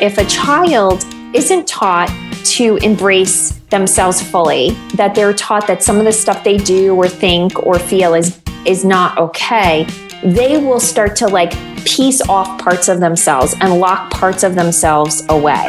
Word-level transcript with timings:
if 0.00 0.16
a 0.16 0.24
child 0.24 1.04
isn't 1.34 1.68
taught 1.68 2.08
to 2.44 2.76
embrace 2.78 3.52
themselves 3.70 4.22
fully, 4.22 4.70
that 4.94 5.14
they're 5.14 5.34
taught 5.34 5.66
that 5.66 5.82
some 5.82 5.98
of 5.98 6.04
the 6.04 6.12
stuff 6.12 6.42
they 6.42 6.56
do 6.56 6.94
or 6.94 7.06
think 7.06 7.66
or 7.66 7.78
feel 7.78 8.14
is 8.14 8.40
is 8.66 8.84
not 8.84 9.16
okay, 9.18 9.86
they 10.22 10.58
will 10.58 10.80
start 10.80 11.16
to 11.16 11.26
like 11.26 11.52
piece 11.84 12.20
off 12.28 12.60
parts 12.60 12.88
of 12.88 13.00
themselves 13.00 13.54
and 13.60 13.78
lock 13.78 14.10
parts 14.10 14.42
of 14.42 14.54
themselves 14.54 15.22
away. 15.28 15.68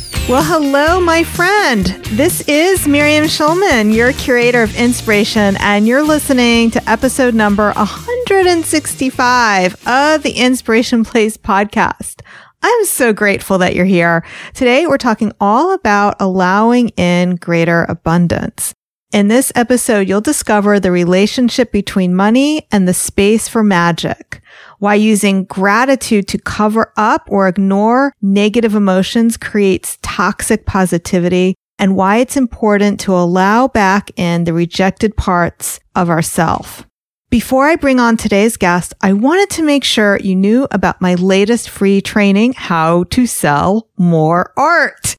Well, 0.29 0.43
hello, 0.43 1.01
my 1.01 1.25
friend. 1.25 1.85
This 2.11 2.47
is 2.47 2.87
Miriam 2.87 3.25
Schulman, 3.25 3.93
your 3.93 4.13
curator 4.13 4.63
of 4.63 4.73
inspiration, 4.77 5.57
and 5.59 5.85
you're 5.85 6.03
listening 6.03 6.71
to 6.71 6.89
episode 6.89 7.33
number 7.33 7.73
165 7.73 9.87
of 9.87 10.23
the 10.23 10.31
Inspiration 10.31 11.03
Place 11.03 11.35
podcast. 11.35 12.21
I'm 12.61 12.85
so 12.85 13.11
grateful 13.11 13.57
that 13.57 13.75
you're 13.75 13.83
here. 13.83 14.23
Today, 14.53 14.87
we're 14.87 14.97
talking 14.97 15.33
all 15.41 15.73
about 15.73 16.15
allowing 16.21 16.89
in 16.89 17.35
greater 17.35 17.85
abundance. 17.89 18.73
In 19.11 19.27
this 19.27 19.51
episode, 19.55 20.07
you'll 20.07 20.21
discover 20.21 20.79
the 20.79 20.91
relationship 20.91 21.73
between 21.73 22.15
money 22.15 22.67
and 22.71 22.87
the 22.87 22.93
space 22.93 23.49
for 23.49 23.63
magic 23.63 24.41
why 24.81 24.95
using 24.95 25.43
gratitude 25.43 26.27
to 26.27 26.39
cover 26.39 26.91
up 26.97 27.27
or 27.29 27.47
ignore 27.47 28.11
negative 28.19 28.73
emotions 28.73 29.37
creates 29.37 29.99
toxic 30.01 30.65
positivity 30.65 31.53
and 31.77 31.95
why 31.95 32.17
it's 32.17 32.35
important 32.35 32.99
to 32.99 33.13
allow 33.13 33.67
back 33.67 34.09
in 34.15 34.43
the 34.43 34.53
rejected 34.53 35.15
parts 35.15 35.79
of 35.95 36.09
ourself. 36.09 36.87
Before 37.29 37.67
I 37.67 37.75
bring 37.75 37.99
on 37.99 38.17
today's 38.17 38.57
guest, 38.57 38.95
I 39.01 39.13
wanted 39.13 39.51
to 39.51 39.63
make 39.63 39.83
sure 39.83 40.17
you 40.19 40.35
knew 40.35 40.67
about 40.71 40.99
my 40.99 41.13
latest 41.13 41.69
free 41.69 42.01
training, 42.01 42.53
how 42.53 43.03
to 43.11 43.27
sell 43.27 43.87
more 43.99 44.51
art. 44.57 45.15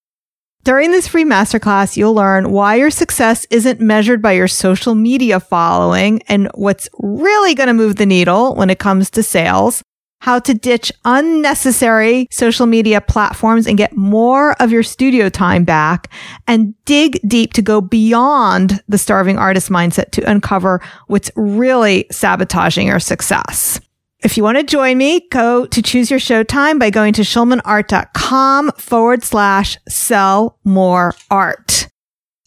During 0.65 0.93
this 0.93 1.09
free 1.09 1.25
masterclass, 1.25 1.97
you'll 1.97 2.15
learn 2.15 2.53
why 2.53 2.77
your 2.77 2.91
success 2.91 3.45
isn't 3.51 3.81
measured 3.81 4.23
by 4.23 4.33
your 4.33 4.47
social 4.47 4.95
media 4.95 5.41
following 5.41 6.23
and 6.29 6.49
what's 6.55 6.89
really 7.01 7.57
going 7.57 7.67
to 7.67 7.75
move 7.75 7.97
the 7.97 8.07
needle 8.07 8.55
when 8.55 8.71
it 8.71 8.79
comes 8.79 9.11
to 9.11 9.25
sales, 9.25 9.83
how 10.21 10.39
to 10.39 10.55
ditch 10.55 10.93
unnecessary 11.05 12.29
social 12.31 12.67
media 12.67 13.01
platforms 13.01 13.67
and 13.67 13.77
get 13.77 13.97
more 13.97 14.53
of 14.63 14.71
your 14.71 14.85
studio 14.85 15.29
time 15.29 15.65
back, 15.65 16.13
and 16.47 16.77
dig 16.85 17.19
deep 17.27 17.55
to 17.55 17.63
go 17.63 17.81
beyond 17.81 18.85
the 18.87 18.99
starving 18.99 19.39
artist 19.39 19.69
mindset 19.69 20.13
to 20.13 20.31
uncover 20.31 20.81
what's 21.09 21.33
really 21.35 22.07
sabotaging 22.13 22.87
your 22.87 23.01
success. 23.01 23.81
If 24.23 24.37
you 24.37 24.45
want 24.45 24.59
to 24.59 24.65
join 24.65 24.99
me, 24.99 25.27
go 25.31 25.67
to 25.67 25.83
choose 25.83 26.11
your 26.11 26.21
showtime 26.21 26.79
by 26.79 26.91
going 26.91 27.13
to 27.15 27.23
schulmanart.com 27.23 28.73
forward 28.73 29.25
slash 29.25 29.77
sell 29.89 30.59
more 30.65 31.15
art. 31.31 31.89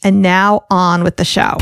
And 0.01 0.21
now 0.21 0.65
on 0.69 1.03
with 1.03 1.17
the 1.17 1.25
show. 1.25 1.57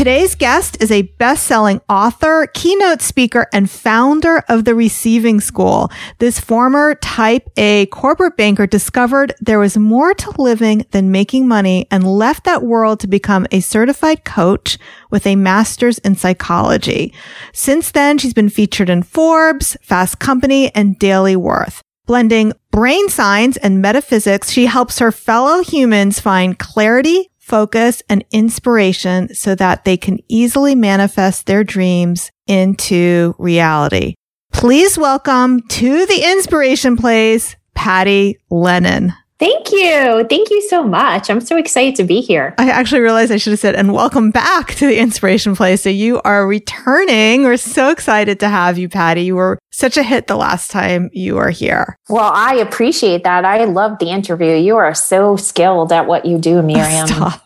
Today's 0.00 0.34
guest 0.34 0.78
is 0.80 0.90
a 0.90 1.02
best-selling 1.18 1.82
author, 1.86 2.46
keynote 2.54 3.02
speaker, 3.02 3.46
and 3.52 3.68
founder 3.68 4.42
of 4.48 4.64
the 4.64 4.74
Receiving 4.74 5.42
School. 5.42 5.90
This 6.20 6.40
former 6.40 6.94
type 6.94 7.46
A 7.58 7.84
corporate 7.84 8.38
banker 8.38 8.66
discovered 8.66 9.34
there 9.42 9.58
was 9.58 9.76
more 9.76 10.14
to 10.14 10.32
living 10.40 10.86
than 10.92 11.12
making 11.12 11.46
money 11.46 11.86
and 11.90 12.06
left 12.06 12.44
that 12.44 12.62
world 12.62 13.00
to 13.00 13.08
become 13.08 13.46
a 13.50 13.60
certified 13.60 14.24
coach 14.24 14.78
with 15.10 15.26
a 15.26 15.36
master's 15.36 15.98
in 15.98 16.14
psychology. 16.14 17.12
Since 17.52 17.90
then, 17.90 18.16
she's 18.16 18.32
been 18.32 18.48
featured 18.48 18.88
in 18.88 19.02
Forbes, 19.02 19.76
Fast 19.82 20.18
Company, 20.18 20.74
and 20.74 20.98
Daily 20.98 21.36
Worth. 21.36 21.82
Blending 22.06 22.54
brain 22.70 23.10
science 23.10 23.58
and 23.58 23.82
metaphysics, 23.82 24.50
she 24.50 24.64
helps 24.64 24.98
her 24.98 25.12
fellow 25.12 25.62
humans 25.62 26.20
find 26.20 26.58
clarity, 26.58 27.28
focus, 27.50 28.02
and 28.08 28.24
inspiration 28.30 29.34
so 29.34 29.54
that 29.56 29.84
they 29.84 29.96
can 29.96 30.20
easily 30.28 30.74
manifest 30.74 31.46
their 31.46 31.64
dreams 31.64 32.30
into 32.46 33.34
reality. 33.38 34.14
Please 34.52 34.96
welcome 34.96 35.60
to 35.68 36.06
the 36.06 36.22
inspiration 36.32 36.96
place, 36.96 37.56
Patty 37.74 38.38
Lennon. 38.50 39.12
Thank 39.40 39.72
you. 39.72 40.26
Thank 40.28 40.50
you 40.50 40.60
so 40.68 40.84
much. 40.84 41.30
I'm 41.30 41.40
so 41.40 41.56
excited 41.56 41.96
to 41.96 42.04
be 42.04 42.20
here. 42.20 42.54
I 42.58 42.68
actually 42.68 43.00
realized 43.00 43.32
I 43.32 43.38
should 43.38 43.52
have 43.52 43.60
said, 43.60 43.74
and 43.74 43.90
welcome 43.90 44.30
back 44.30 44.74
to 44.74 44.86
the 44.86 44.98
Inspiration 44.98 45.56
Place. 45.56 45.80
So 45.80 45.88
you 45.88 46.20
are 46.26 46.46
returning. 46.46 47.44
We're 47.44 47.56
so 47.56 47.88
excited 47.88 48.38
to 48.40 48.50
have 48.50 48.76
you, 48.76 48.90
Patty. 48.90 49.22
You 49.22 49.36
were 49.36 49.58
such 49.70 49.96
a 49.96 50.02
hit 50.02 50.26
the 50.26 50.36
last 50.36 50.70
time 50.70 51.08
you 51.14 51.36
were 51.36 51.48
here. 51.48 51.96
Well, 52.10 52.30
I 52.34 52.56
appreciate 52.56 53.24
that. 53.24 53.46
I 53.46 53.64
love 53.64 53.98
the 53.98 54.10
interview. 54.10 54.56
You 54.56 54.76
are 54.76 54.94
so 54.94 55.36
skilled 55.36 55.90
at 55.90 56.06
what 56.06 56.26
you 56.26 56.36
do, 56.36 56.60
Miriam. 56.60 57.06
Stop. 57.06 57.40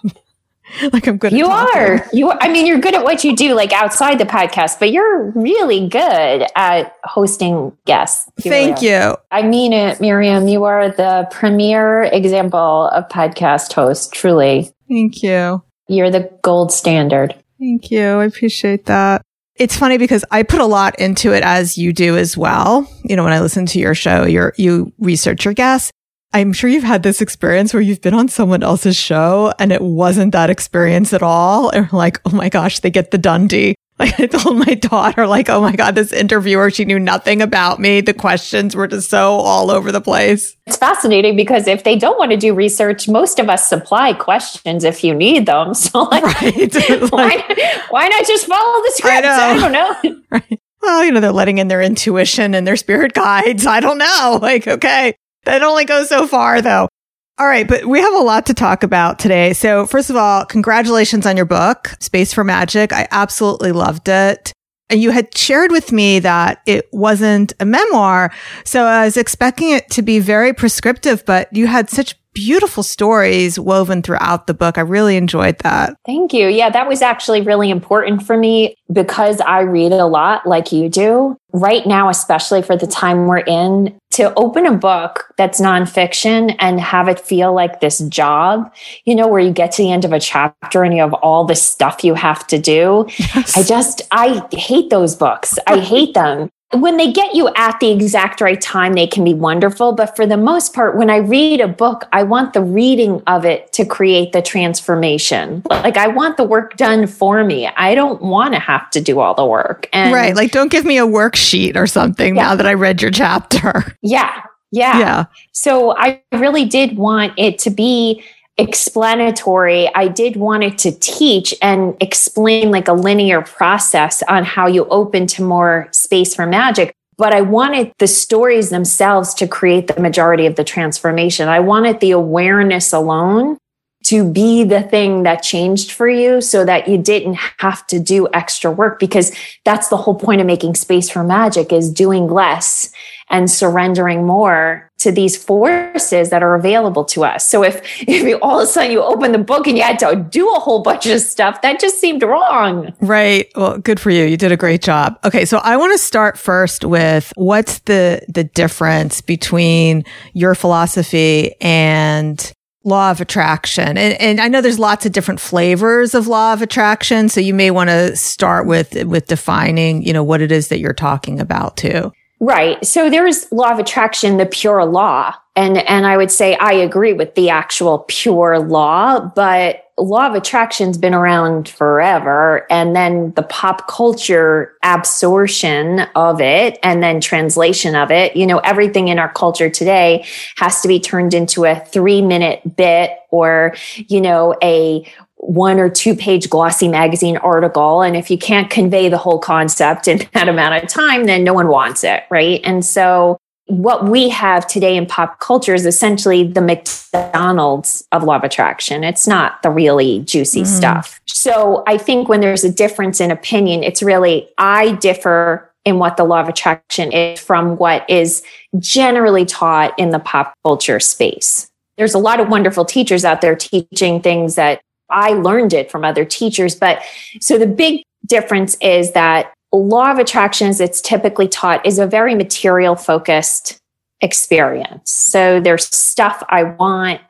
like 0.93 1.07
I'm 1.07 1.19
good. 1.19 1.33
You 1.33 1.47
are. 1.47 2.07
You. 2.13 2.31
Are, 2.31 2.39
I 2.41 2.49
mean, 2.49 2.67
you're 2.67 2.79
good 2.79 2.95
at 2.95 3.05
what 3.05 3.25
you 3.25 3.37
do, 3.37 3.55
like 3.55 3.73
outside 3.73 4.19
the 4.19 4.25
podcast, 4.25 4.79
but 4.79 4.93
you're 4.93 5.31
really 5.31 5.89
good 5.89 6.47
at 6.57 6.97
hosting 7.05 7.77
guests. 7.85 8.31
You 8.43 8.51
Thank 8.51 8.81
really 8.81 8.95
you. 8.95 9.17
I 9.31 9.43
mean 9.43 9.73
it, 9.73 10.01
Miriam. 10.01 10.49
You 10.49 10.65
are 10.65 10.89
the 10.89 11.29
premier 11.31 12.05
example 12.05 12.89
of 12.89 13.09
podcast 13.09 13.73
host. 13.73 14.13
Truly. 14.13 14.73
Thank 14.89 15.23
you. 15.23 15.63
You're 15.89 16.11
the 16.11 16.31
gold 16.43 16.73
standard. 16.73 17.35
Thank 17.59 17.91
you. 17.91 18.05
I 18.05 18.25
appreciate 18.25 18.87
that. 18.87 19.23
It's 19.57 19.77
funny 19.77 19.99
because 19.99 20.25
I 20.31 20.43
put 20.43 20.61
a 20.61 20.67
lot 20.67 20.99
into 20.99 21.33
it 21.33 21.45
as 21.45 21.79
you 21.79 21.93
do 21.93 22.17
as 22.17 22.37
well. 22.37 22.89
You 23.05 23.15
know, 23.15 23.23
when 23.23 23.33
I 23.33 23.41
listen 23.41 23.67
to 23.67 23.79
your 23.79 23.95
show, 23.95 24.27
you 24.27 24.51
you 24.57 24.93
research 24.99 25.45
your 25.45 25.55
guests. 25.55 25.93
I'm 26.35 26.53
sure 26.53 26.69
you've 26.69 26.83
had 26.83 27.05
this 27.05 27.21
experience 27.21 27.73
where 27.73 27.81
you've 27.81 28.01
been 28.01 28.13
on 28.13 28.27
someone 28.27 28.65
else's 28.65 28.97
show 28.97 29.55
and 29.61 29.71
it 29.71 29.81
wasn't 29.81 30.33
that 30.33 30.51
experience 30.51 31.13
at 31.13 31.23
all. 31.23 31.71
And 31.71 31.91
like, 31.93 32.21
oh 32.27 32.35
my 32.35 32.49
gosh, 32.49 32.81
they 32.81 32.91
get 32.91 33.13
the 33.13 33.19
Dundee. 33.19 33.77
Like 33.97 34.19
I 34.19 34.27
told 34.27 34.59
my 34.59 34.75
daughter, 34.75 35.25
like, 35.25 35.49
oh 35.49 35.61
my 35.61 35.77
God, 35.77 35.95
this 35.95 36.13
interviewer, 36.13 36.69
she 36.69 36.85
knew 36.85 36.99
nothing 36.99 37.41
about 37.41 37.79
me. 37.79 38.01
The 38.01 38.13
questions 38.13 38.75
were 38.75 38.89
just 38.89 39.09
so 39.09 39.35
all 39.35 39.71
over 39.71 39.93
the 39.93 40.01
place. 40.01 40.57
It's 40.67 40.77
fascinating 40.77 41.37
because 41.37 41.69
if 41.69 41.85
they 41.85 41.97
don't 41.97 42.19
want 42.19 42.33
to 42.33 42.37
do 42.37 42.55
research, 42.55 43.07
most 43.07 43.39
of 43.39 43.49
us 43.49 43.69
supply 43.69 44.13
questions 44.13 44.83
if 44.83 45.05
you 45.05 45.15
need 45.15 45.47
them. 45.47 45.75
So 45.75 46.03
like, 46.03 46.25
right. 46.25 46.75
like 46.75 47.13
why, 47.13 47.83
why 47.91 48.09
not 48.09 48.27
just 48.27 48.47
follow 48.47 48.83
the 48.83 48.93
script? 48.97 49.27
I, 49.27 49.53
I 49.53 49.59
don't 49.61 49.71
know. 49.71 50.23
right. 50.33 50.61
Well, 50.83 51.05
you 51.05 51.13
know, 51.13 51.21
they're 51.21 51.31
letting 51.31 51.59
in 51.59 51.69
their 51.69 51.81
intuition 51.81 52.53
and 52.57 52.67
their 52.67 52.75
spirit 52.75 53.13
guides. 53.13 53.65
I 53.65 53.79
don't 53.79 53.99
know. 53.99 54.41
Like, 54.43 54.67
okay, 54.67 55.15
that 55.45 55.63
only 55.63 55.85
goes 55.85 56.09
so 56.09 56.27
far 56.27 56.61
though. 56.61 56.89
All 57.37 57.47
right, 57.49 57.67
but 57.67 57.85
we 57.85 58.01
have 58.01 58.15
a 58.15 58.19
lot 58.19 58.47
to 58.47 58.55
talk 58.55 58.85
about 58.85 59.19
today. 59.19 59.55
So 59.55 59.87
first 59.87 60.09
of 60.09 60.15
all, 60.15 60.45
congratulations 60.45 61.27
on 61.27 61.37
your 61.37 61.47
book, 61.47 61.97
Space 61.99 62.33
for 62.33 62.45
Magic. 62.45 62.93
I 62.93 63.09
absolutely 63.11 63.73
loved 63.73 64.09
it. 64.09 64.53
And 64.89 65.03
you 65.03 65.11
had 65.11 65.37
shared 65.37 65.73
with 65.73 65.91
me 65.91 66.21
that 66.21 66.61
it 66.67 66.89
wasn't 66.93 67.53
a 67.59 67.65
memoir. 67.65 68.31
So 68.65 68.85
I 68.85 69.05
was 69.05 69.17
expecting 69.17 69.71
it 69.71 69.91
to 69.91 70.03
be 70.03 70.21
very 70.21 70.53
prescriptive, 70.53 71.25
but 71.25 71.53
you 71.53 71.67
had 71.67 71.91
such 71.91 72.15
beautiful 72.35 72.83
stories 72.83 73.59
woven 73.59 74.03
throughout 74.03 74.47
the 74.47 74.55
book. 74.55 74.77
I 74.77 74.83
really 74.83 75.17
enjoyed 75.17 75.59
that. 75.61 75.97
Thank 76.05 76.33
you. 76.33 76.49
Yeah, 76.49 76.71
that 76.71 76.89
was 76.89 77.01
actually 77.01 77.41
really 77.41 77.71
important 77.71 78.23
for 78.27 78.37
me 78.37 78.77
because 78.93 79.41
I 79.41 79.61
read 79.61 79.93
a 79.93 80.07
lot 80.07 80.47
like 80.47 80.73
you 80.73 80.89
do. 80.89 81.37
Right 81.53 81.87
now, 81.87 82.09
especially 82.09 82.63
for 82.63 82.77
the 82.77 82.89
time 82.89 83.27
we're 83.29 83.39
in, 83.39 83.97
to 84.11 84.35
open 84.35 84.67
a 84.67 84.77
book 84.77 85.33
that's 85.37 85.61
nonfiction 85.61 86.55
and 86.59 86.81
have 86.81 87.09
it 87.09 87.21
feel 87.21 87.55
like 87.55 87.81
this 87.81 88.01
job, 88.09 88.73
you 89.05 89.15
know, 89.15 89.29
where 89.29 89.41
you 89.41 89.53
get 89.53 89.73
to 89.73 89.83
the 89.83 89.93
end 89.93 90.05
of 90.05 90.13
a 90.13 90.21
chapter 90.21 90.83
and 90.83 90.95
you 90.95 91.01
have 91.01 91.15
all 91.15 91.45
this 91.45 91.63
stuff 91.63 92.03
you 92.03 92.15
have 92.15 92.47
to 92.49 92.59
do. 92.59 93.07
Yes. 93.35 93.57
I 93.57 93.63
just, 93.65 94.03
I 94.13 94.47
hate 94.53 94.91
those 94.91 95.17
books. 95.17 95.59
I 95.67 95.81
hate 95.81 96.15
them 96.15 96.51
when 96.81 96.97
they 96.97 97.13
get 97.13 97.35
you 97.35 97.51
at 97.57 97.79
the 97.81 97.91
exact 97.91 98.41
right 98.41 98.61
time, 98.61 98.95
they 98.95 99.07
can 99.07 99.25
be 99.25 99.35
wonderful. 99.35 99.93
But 99.93 100.17
for 100.17 100.27
the 100.27 100.37
most 100.37 100.75
part, 100.75 100.97
when 100.97 101.11
I 101.11 101.17
read 101.17 101.61
a 101.61 101.69
book, 101.69 102.05
I 102.13 102.23
want 102.23 102.53
the 102.53 102.63
reading 102.63 103.23
of 103.27 103.45
it 103.45 103.73
to 103.75 103.85
create 103.85 104.33
the 104.33 104.43
transformation. 104.43 105.63
Like 105.69 105.97
I 105.97 106.09
want 106.09 106.37
the 106.37 106.45
work 106.45 106.77
done 106.77 107.07
for 107.07 107.45
me. 107.45 107.67
I 107.67 107.95
don't 107.95 108.23
want 108.23 108.55
to 108.55 108.61
have 108.61 108.91
to 108.91 109.01
do 109.01 109.21
all 109.21 109.35
the 109.35 109.47
work. 109.47 109.89
And 109.93 110.13
right. 110.13 110.35
Like 110.35 110.53
don't 110.53 110.71
give 110.71 110.85
me 110.85 110.99
a 110.99 111.07
worksheet 111.07 111.77
or 111.77 111.87
something 111.87 112.37
yeah. 112.37 112.43
now 112.43 112.57
that 112.57 112.67
I 112.67 112.75
read 112.75 113.03
your 113.03 113.11
chapter. 113.11 113.97
Yeah. 114.03 114.43
Yeah. 114.71 114.99
Yeah. 114.99 115.25
So 115.53 115.97
I 115.97 116.23
really 116.33 116.65
did 116.65 116.97
want 116.97 117.33
it 117.39 117.59
to 117.61 117.71
be 117.71 118.23
explanatory. 118.57 119.93
I 119.95 120.09
did 120.09 120.37
want 120.37 120.63
it 120.63 120.79
to 120.79 120.93
teach 120.93 121.55
and 121.61 121.97
explain 122.01 122.71
like 122.71 122.89
a 122.89 122.93
linear 122.93 123.43
process 123.43 124.23
on 124.29 124.45
how 124.45 124.67
you 124.67 124.87
open 124.87 125.27
to 125.29 125.43
more 125.43 125.89
space 125.91 126.35
for 126.35 126.47
magic. 126.47 126.95
But 127.17 127.33
I 127.33 127.43
wanted 127.43 127.93
the 127.99 128.07
stories 128.07 128.71
themselves 128.71 129.35
to 129.35 129.47
create 129.47 129.87
the 129.87 130.01
majority 130.01 130.47
of 130.47 130.57
the 130.57 130.65
transformation. 130.65 131.49
I 131.49 131.61
wanted 131.61 132.01
the 132.01 132.13
awareness 132.13 132.93
alone 132.93 133.59
to 134.05 134.31
be 134.31 134.65
the 134.65 134.83
thing 134.83 135.23
that 135.23 135.43
changed 135.43 135.91
for 135.91 136.09
you 136.09 136.41
so 136.41 136.65
that 136.65 136.87
you 136.87 136.99
didn't 136.99 137.39
have 137.59 137.87
to 137.87 137.99
do 137.99 138.29
extra 138.35 138.71
work 138.71 138.99
because 138.99 139.35
that's 139.65 139.89
the 139.89 139.97
whole 139.97 140.15
point 140.15 140.41
of 140.41 140.47
making 140.47 140.75
space 140.75 141.09
for 141.09 141.25
magic 141.25 141.73
is 141.73 141.91
doing 141.91 142.27
less 142.27 142.93
and 143.31 143.51
surrendering 143.51 144.27
more 144.27 144.91
to 145.05 145.13
these 145.13 145.37
forces 145.37 146.31
that 146.31 146.43
are 146.43 146.55
available 146.55 147.05
to 147.05 147.25
us. 147.25 147.47
So 147.49 147.63
if, 147.63 147.77
if 148.01 148.25
you, 148.25 148.39
all 148.41 148.61
of 148.61 148.65
a 148.65 148.67
sudden 148.67 148.91
you 148.91 149.03
open 149.03 149.33
the 149.33 149.39
book 149.39 149.67
and 149.67 149.77
you 149.77 149.85
had 149.85 149.99
to 150.01 150.17
do 150.31 150.53
a 150.53 150.59
whole 150.59 150.83
bunch 150.83 151.07
of 151.07 151.21
stuff, 151.21 151.63
that 151.63 151.79
just 151.81 152.01
seemed 152.01 152.23
wrong. 152.23 152.93
Right. 153.01 153.51
Well, 153.55 153.79
good 153.79 154.01
for 154.01 154.11
you. 154.11 154.25
You 154.25 154.37
did 154.37 154.53
a 154.53 154.57
great 154.57 154.83
job. 154.83 155.19
Okay. 155.25 155.45
So 155.45 155.59
I 155.59 155.77
want 155.77 155.93
to 155.93 155.99
start 155.99 156.37
first 156.37 156.85
with 156.85 157.33
what's 157.37 157.79
the, 157.81 158.23
the 158.29 158.45
difference 158.45 159.21
between 159.21 160.05
your 160.33 160.55
philosophy 160.55 161.55
and 161.61 162.53
law 162.85 163.11
of 163.11 163.21
attraction. 163.21 163.97
And, 163.97 164.21
and 164.21 164.41
I 164.41 164.49
know 164.49 164.61
there's 164.61 164.79
lots 164.79 165.07
of 165.07 165.13
different 165.13 165.41
flavors 165.41 166.15
of 166.15 166.27
law 166.27 166.53
of 166.53 166.61
attraction. 166.61 167.29
So 167.29 167.41
you 167.41 167.55
may 167.55 167.71
want 167.71 167.89
to 167.89 168.15
start 168.15 168.67
with, 168.67 169.05
with 169.05 169.27
defining, 169.27 170.03
you 170.03 170.13
know, 170.13 170.23
what 170.23 170.43
it 170.43 170.53
is 170.53 170.69
that 170.69 170.81
you're 170.81 170.93
talking 170.93 171.41
about 171.41 171.77
too. 171.77 172.13
Right. 172.41 172.85
So 172.85 173.09
there's 173.09 173.51
law 173.53 173.73
of 173.73 173.79
attraction, 173.79 174.37
the 174.37 174.47
pure 174.47 174.85
law. 174.85 175.35
And, 175.57 175.79
and 175.79 176.05
I 176.05 176.17
would 176.17 176.33
say 176.33 176.57
I 176.57 176.73
agree 176.73 177.13
with 177.13 177.37
the 177.37 177.49
actual 177.49 178.01
pure 178.09 178.59
law, 178.59 179.21
but 179.21 179.85
law 179.97 180.27
of 180.27 180.35
attraction's 180.35 180.99
been 180.99 181.15
around 181.15 181.69
forever. 181.69 182.67
And 182.71 182.97
then 182.97 183.33
the 183.35 183.45
pop 183.45 183.87
culture 183.87 184.77
absorption 184.83 186.01
of 186.17 186.41
it 186.41 186.79
and 186.83 187.03
then 187.03 187.21
translation 187.21 187.95
of 187.95 188.11
it. 188.11 188.35
You 188.35 188.47
know, 188.47 188.59
everything 188.59 189.09
in 189.09 189.21
our 189.21 189.33
culture 189.33 189.71
today 189.71 190.27
has 190.57 190.81
to 190.81 190.89
be 190.89 190.99
turned 190.99 191.35
into 191.35 191.65
a 191.65 191.79
three 191.79 192.21
minute 192.21 192.77
bit 192.77 193.13
or, 193.31 193.77
you 194.09 194.21
know, 194.21 194.57
a 194.63 195.07
one 195.45 195.79
or 195.79 195.91
two 195.91 196.15
page 196.15 196.49
glossy 196.49 196.89
magazine 196.89 197.37
article. 197.39 198.01
And 198.01 198.17
if 198.17 198.31
you 198.31 198.39
can't 198.39 198.71
convey 198.71 199.09
the 199.11 199.19
whole 199.19 199.39
concept 199.39 200.09
in 200.09 200.27
that 200.33 200.49
amount 200.49 200.83
of 200.83 200.89
time, 200.89 201.25
then 201.25 201.45
no 201.45 201.53
one 201.53 201.69
wants 201.69 202.03
it. 202.03 202.25
Right. 202.31 202.61
And 202.65 202.85
so 202.85 203.39
what 203.67 204.09
we 204.09 204.29
have 204.29 204.67
today 204.67 204.97
in 204.97 205.07
pop 205.07 205.41
culture 205.41 205.75
is 205.75 205.87
essentially 205.87 206.45
the 206.45 206.61
McDonald's 206.61 208.07
of 208.13 208.23
law 208.23 208.37
of 208.37 208.45
attraction. 208.45 209.05
It's 209.05 209.27
not 209.27 209.63
the 209.63 209.71
really 209.71 210.21
juicy 210.21 210.63
mm. 210.63 210.67
stuff. 210.67 211.21
So 211.27 211.83
I 211.87 211.97
think 211.97 212.29
when 212.29 212.41
there's 212.41 212.65
a 212.65 212.73
difference 212.73 213.21
in 213.21 213.31
opinion, 213.31 213.83
it's 213.83 214.03
really, 214.03 214.49
I 214.59 214.93
differ 214.97 215.71
in 215.85 215.99
what 215.99 216.17
the 216.17 216.25
law 216.25 216.41
of 216.41 216.49
attraction 216.49 217.13
is 217.13 217.39
from 217.41 217.77
what 217.77 218.09
is 218.09 218.43
generally 218.79 219.45
taught 219.45 219.99
in 219.99 220.11
the 220.11 220.19
pop 220.19 220.55
culture 220.63 221.01
space. 221.01 221.71
There's 221.97 222.15
a 222.15 222.19
lot 222.19 222.41
of 222.41 222.49
wonderful 222.49 222.85
teachers 222.85 223.25
out 223.25 223.41
there 223.41 223.55
teaching 223.55 224.21
things 224.21 224.57
that 224.57 224.81
I 225.15 225.31
learned 225.31 225.73
it 225.73 225.91
from 225.91 226.05
other 226.05 226.25
teachers. 226.25 226.75
But 226.75 227.03
so 227.41 227.57
the 227.57 227.67
big 227.67 228.03
difference 228.27 228.77
is 228.81 229.13
that 229.13 229.53
law 229.73 230.11
of 230.11 230.19
attraction, 230.19 230.69
as 230.69 230.81
it's 230.81 231.01
typically 231.01 231.49
taught, 231.49 231.85
is 231.87 231.99
a 231.99 232.07
very 232.07 232.35
material 232.35 232.97
focused 232.97 233.79
experience. 234.21 235.13
So 235.13 235.61
there's 235.61 235.95
stuff 235.95 236.43
I 236.49 236.65
want 236.65 237.21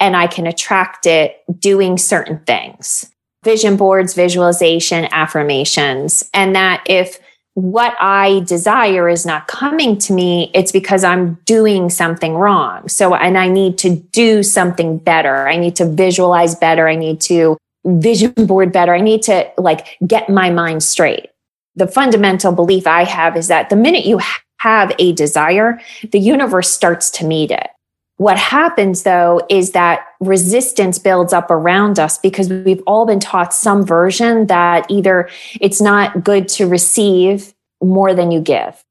and 0.00 0.16
I 0.16 0.26
can 0.26 0.46
attract 0.46 1.06
it 1.06 1.42
doing 1.58 1.98
certain 1.98 2.40
things. 2.40 3.10
Vision 3.44 3.76
boards, 3.76 4.14
visualization, 4.14 5.06
affirmations. 5.12 6.28
And 6.34 6.56
that 6.56 6.82
if 6.86 7.18
what 7.54 7.94
I 8.00 8.40
desire 8.40 9.08
is 9.08 9.24
not 9.24 9.46
coming 9.46 9.96
to 9.98 10.12
me, 10.12 10.50
it's 10.54 10.72
because 10.72 11.04
I'm 11.04 11.34
doing 11.44 11.88
something 11.88 12.34
wrong. 12.34 12.88
So, 12.88 13.14
and 13.14 13.38
I 13.38 13.48
need 13.48 13.78
to 13.78 13.96
do 13.96 14.42
something 14.42 14.98
better. 14.98 15.48
I 15.48 15.56
need 15.56 15.76
to 15.76 15.86
visualize 15.86 16.54
better. 16.54 16.88
I 16.88 16.96
need 16.96 17.20
to 17.22 17.56
vision 17.84 18.32
board 18.46 18.72
better. 18.72 18.94
I 18.94 19.00
need 19.00 19.22
to 19.22 19.50
like 19.56 19.96
get 20.06 20.28
my 20.28 20.50
mind 20.50 20.82
straight 20.82 21.30
the 21.76 21.86
fundamental 21.86 22.52
belief 22.52 22.86
I 22.86 23.04
have 23.04 23.36
is 23.36 23.48
that 23.48 23.70
the 23.70 23.76
minute 23.76 24.04
you 24.04 24.20
have 24.58 24.92
a 24.98 25.12
desire, 25.12 25.80
the 26.10 26.20
universe 26.20 26.70
starts 26.70 27.10
to 27.10 27.26
meet 27.26 27.50
it. 27.50 27.68
What 28.16 28.38
happens 28.38 29.02
though 29.02 29.40
is 29.50 29.72
that 29.72 30.06
resistance 30.20 30.98
builds 30.98 31.32
up 31.32 31.50
around 31.50 31.98
us 31.98 32.16
because 32.18 32.48
we've 32.48 32.82
all 32.86 33.06
been 33.06 33.20
taught 33.20 33.52
some 33.52 33.84
version 33.84 34.46
that 34.46 34.86
either 34.88 35.28
it's 35.60 35.80
not 35.80 36.22
good 36.22 36.48
to 36.50 36.66
receive 36.66 37.52
more 37.82 38.14
than 38.14 38.30
you 38.30 38.40
give 38.40 38.82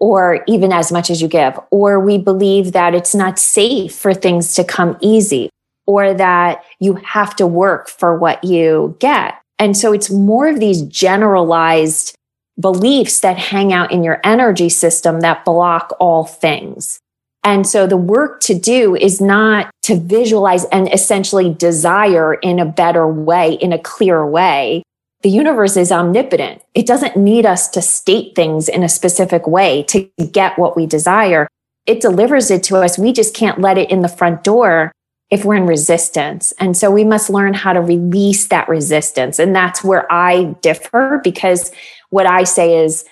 or 0.00 0.44
even 0.46 0.72
as 0.72 0.92
much 0.92 1.10
as 1.10 1.20
you 1.20 1.28
give, 1.28 1.58
or 1.70 1.98
we 1.98 2.18
believe 2.18 2.72
that 2.72 2.94
it's 2.94 3.14
not 3.14 3.38
safe 3.38 3.94
for 3.94 4.14
things 4.14 4.54
to 4.54 4.62
come 4.62 4.96
easy 5.00 5.50
or 5.86 6.14
that 6.14 6.62
you 6.78 6.94
have 6.96 7.34
to 7.36 7.46
work 7.46 7.88
for 7.88 8.16
what 8.16 8.42
you 8.44 8.96
get. 9.00 9.34
And 9.58 9.76
so 9.76 9.92
it's 9.92 10.10
more 10.10 10.46
of 10.46 10.60
these 10.60 10.82
generalized 10.82 12.14
beliefs 12.60 13.20
that 13.20 13.38
hang 13.38 13.72
out 13.72 13.90
in 13.90 14.04
your 14.04 14.20
energy 14.22 14.68
system 14.68 15.20
that 15.20 15.44
block 15.44 15.96
all 15.98 16.24
things. 16.24 17.00
And 17.48 17.66
so 17.66 17.86
the 17.86 17.96
work 17.96 18.40
to 18.40 18.54
do 18.54 18.94
is 18.94 19.22
not 19.22 19.70
to 19.84 19.96
visualize 19.98 20.66
and 20.66 20.92
essentially 20.92 21.54
desire 21.54 22.34
in 22.34 22.58
a 22.58 22.66
better 22.66 23.08
way, 23.08 23.54
in 23.54 23.72
a 23.72 23.78
clear 23.78 24.26
way. 24.26 24.82
The 25.22 25.30
universe 25.30 25.74
is 25.74 25.90
omnipotent. 25.90 26.60
It 26.74 26.86
doesn't 26.86 27.16
need 27.16 27.46
us 27.46 27.66
to 27.68 27.80
state 27.80 28.36
things 28.36 28.68
in 28.68 28.82
a 28.82 28.88
specific 28.88 29.46
way 29.46 29.82
to 29.84 30.10
get 30.30 30.58
what 30.58 30.76
we 30.76 30.84
desire. 30.84 31.48
It 31.86 32.02
delivers 32.02 32.50
it 32.50 32.62
to 32.64 32.76
us. 32.76 32.98
We 32.98 33.14
just 33.14 33.34
can't 33.34 33.62
let 33.62 33.78
it 33.78 33.90
in 33.90 34.02
the 34.02 34.08
front 34.08 34.44
door 34.44 34.92
if 35.30 35.46
we're 35.46 35.54
in 35.54 35.66
resistance. 35.66 36.52
And 36.58 36.76
so 36.76 36.90
we 36.90 37.02
must 37.02 37.30
learn 37.30 37.54
how 37.54 37.72
to 37.72 37.80
release 37.80 38.48
that 38.48 38.68
resistance. 38.68 39.38
And 39.38 39.56
that's 39.56 39.82
where 39.82 40.06
I 40.12 40.54
differ 40.60 41.22
because 41.24 41.72
what 42.10 42.26
I 42.26 42.44
say 42.44 42.84
is 42.84 43.06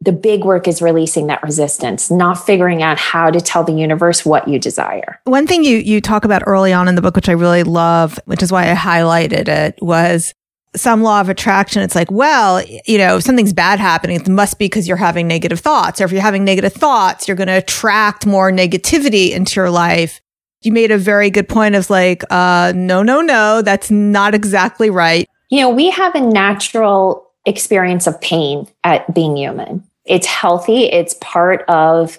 the 0.00 0.12
big 0.12 0.44
work 0.44 0.68
is 0.68 0.82
releasing 0.82 1.26
that 1.28 1.42
resistance, 1.42 2.10
not 2.10 2.34
figuring 2.34 2.82
out 2.82 2.98
how 2.98 3.30
to 3.30 3.40
tell 3.40 3.64
the 3.64 3.72
universe 3.72 4.26
what 4.26 4.46
you 4.46 4.58
desire. 4.58 5.20
One 5.24 5.46
thing 5.46 5.64
you, 5.64 5.78
you 5.78 6.00
talk 6.00 6.24
about 6.24 6.42
early 6.46 6.72
on 6.72 6.86
in 6.86 6.94
the 6.94 7.02
book, 7.02 7.16
which 7.16 7.28
I 7.28 7.32
really 7.32 7.62
love, 7.62 8.20
which 8.26 8.42
is 8.42 8.52
why 8.52 8.70
I 8.70 8.74
highlighted 8.74 9.48
it 9.48 9.78
was 9.80 10.34
some 10.74 11.02
law 11.02 11.22
of 11.22 11.30
attraction. 11.30 11.82
It's 11.82 11.94
like, 11.94 12.10
well, 12.10 12.62
you 12.86 12.98
know, 12.98 13.16
if 13.16 13.22
something's 13.22 13.54
bad 13.54 13.80
happening, 13.80 14.20
it 14.20 14.28
must 14.28 14.58
be 14.58 14.66
because 14.66 14.86
you're 14.86 14.98
having 14.98 15.26
negative 15.26 15.60
thoughts. 15.60 16.00
Or 16.00 16.04
if 16.04 16.12
you're 16.12 16.20
having 16.20 16.44
negative 16.44 16.74
thoughts, 16.74 17.26
you're 17.26 17.36
going 17.36 17.48
to 17.48 17.54
attract 17.54 18.26
more 18.26 18.52
negativity 18.52 19.30
into 19.30 19.58
your 19.58 19.70
life. 19.70 20.20
You 20.60 20.72
made 20.72 20.90
a 20.90 20.98
very 20.98 21.30
good 21.30 21.48
point 21.48 21.74
of 21.74 21.88
like, 21.88 22.22
uh, 22.30 22.72
no, 22.76 23.02
no, 23.02 23.22
no, 23.22 23.62
that's 23.62 23.90
not 23.90 24.34
exactly 24.34 24.90
right. 24.90 25.26
You 25.48 25.60
know, 25.60 25.70
we 25.70 25.90
have 25.90 26.14
a 26.14 26.20
natural 26.20 27.25
experience 27.46 28.06
of 28.06 28.20
pain 28.20 28.68
at 28.84 29.12
being 29.14 29.36
human. 29.36 29.82
It's 30.04 30.26
healthy. 30.26 30.84
It's 30.84 31.14
part 31.20 31.64
of, 31.68 32.18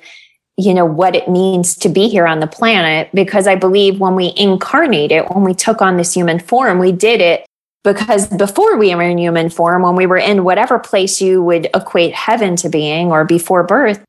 you 0.58 0.74
know, 0.74 0.86
what 0.86 1.16
it 1.16 1.30
means 1.30 1.76
to 1.76 1.90
be 1.90 2.08
here 2.08 2.26
on 2.26 2.40
the 2.40 2.48
planet. 2.48 3.10
Because 3.14 3.48
I 3.48 3.56
believe 3.56 4.00
when 4.00 4.16
we 4.16 4.34
incarnated, 4.36 5.26
when 5.30 5.44
we 5.44 5.54
took 5.54 5.82
on 5.82 5.98
this 5.98 6.14
human 6.14 6.40
form, 6.40 6.80
we 6.80 6.92
did 6.92 7.22
it 7.22 7.46
because 7.84 8.28
before 8.28 8.78
we 8.78 8.94
were 8.96 9.04
in 9.04 9.18
human 9.18 9.50
form, 9.50 9.84
when 9.84 9.96
we 9.96 10.06
were 10.06 10.18
in 10.18 10.44
whatever 10.44 10.80
place 10.80 11.22
you 11.22 11.42
would 11.44 11.70
equate 11.74 12.14
heaven 12.14 12.56
to 12.58 12.70
being 12.70 13.12
or 13.12 13.24
before 13.24 13.64
birth, 13.64 14.04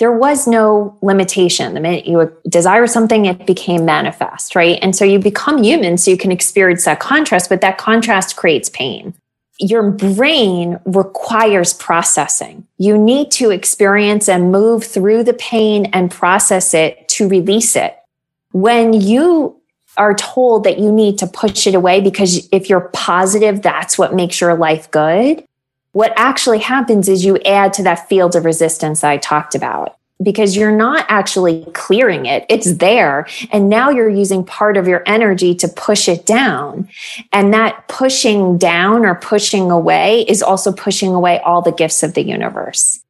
there 0.00 0.10
was 0.10 0.48
no 0.48 0.98
limitation. 1.02 1.74
The 1.74 1.80
minute 1.80 2.06
you 2.06 2.36
desire 2.48 2.88
something, 2.88 3.26
it 3.26 3.46
became 3.46 3.84
manifest, 3.84 4.56
right? 4.56 4.78
And 4.82 4.96
so 4.96 5.04
you 5.04 5.20
become 5.20 5.62
human 5.62 5.98
so 5.98 6.10
you 6.10 6.16
can 6.16 6.32
experience 6.32 6.84
that 6.86 6.98
contrast, 6.98 7.48
but 7.48 7.60
that 7.60 7.78
contrast 7.78 8.34
creates 8.34 8.68
pain 8.68 9.14
your 9.62 9.90
brain 9.90 10.80
requires 10.84 11.72
processing. 11.72 12.66
You 12.78 12.98
need 12.98 13.30
to 13.32 13.50
experience 13.50 14.28
and 14.28 14.50
move 14.50 14.84
through 14.84 15.22
the 15.22 15.34
pain 15.34 15.86
and 15.92 16.10
process 16.10 16.74
it 16.74 17.08
to 17.10 17.28
release 17.28 17.76
it. 17.76 17.96
When 18.50 18.92
you 18.92 19.56
are 19.96 20.14
told 20.14 20.64
that 20.64 20.78
you 20.78 20.90
need 20.90 21.18
to 21.18 21.26
push 21.26 21.66
it 21.66 21.74
away 21.74 22.00
because 22.00 22.48
if 22.50 22.68
you're 22.68 22.90
positive, 22.92 23.62
that's 23.62 23.96
what 23.96 24.14
makes 24.14 24.40
your 24.40 24.54
life 24.54 24.90
good. 24.90 25.44
What 25.92 26.12
actually 26.16 26.58
happens 26.58 27.08
is 27.08 27.24
you 27.24 27.38
add 27.40 27.72
to 27.74 27.82
that 27.84 28.08
field 28.08 28.34
of 28.34 28.44
resistance 28.44 29.04
I 29.04 29.18
talked 29.18 29.54
about 29.54 29.96
because 30.22 30.56
you're 30.56 30.76
not 30.76 31.06
actually 31.08 31.64
clearing 31.72 32.26
it. 32.26 32.44
It's 32.48 32.74
there. 32.76 33.26
And 33.50 33.68
now 33.68 33.90
you're 33.90 34.08
using 34.08 34.44
part 34.44 34.76
of 34.76 34.86
your 34.86 35.02
energy 35.06 35.54
to 35.56 35.68
push 35.68 36.08
it 36.08 36.26
down. 36.26 36.88
And 37.32 37.52
that 37.54 37.88
pushing 37.88 38.58
down 38.58 39.04
or 39.04 39.14
pushing 39.14 39.70
away 39.70 40.22
is 40.22 40.42
also 40.42 40.72
pushing 40.72 41.14
away 41.14 41.40
all 41.40 41.62
the 41.62 41.72
gifts 41.72 42.02
of 42.02 42.14
the 42.14 42.22
universe. 42.22 43.00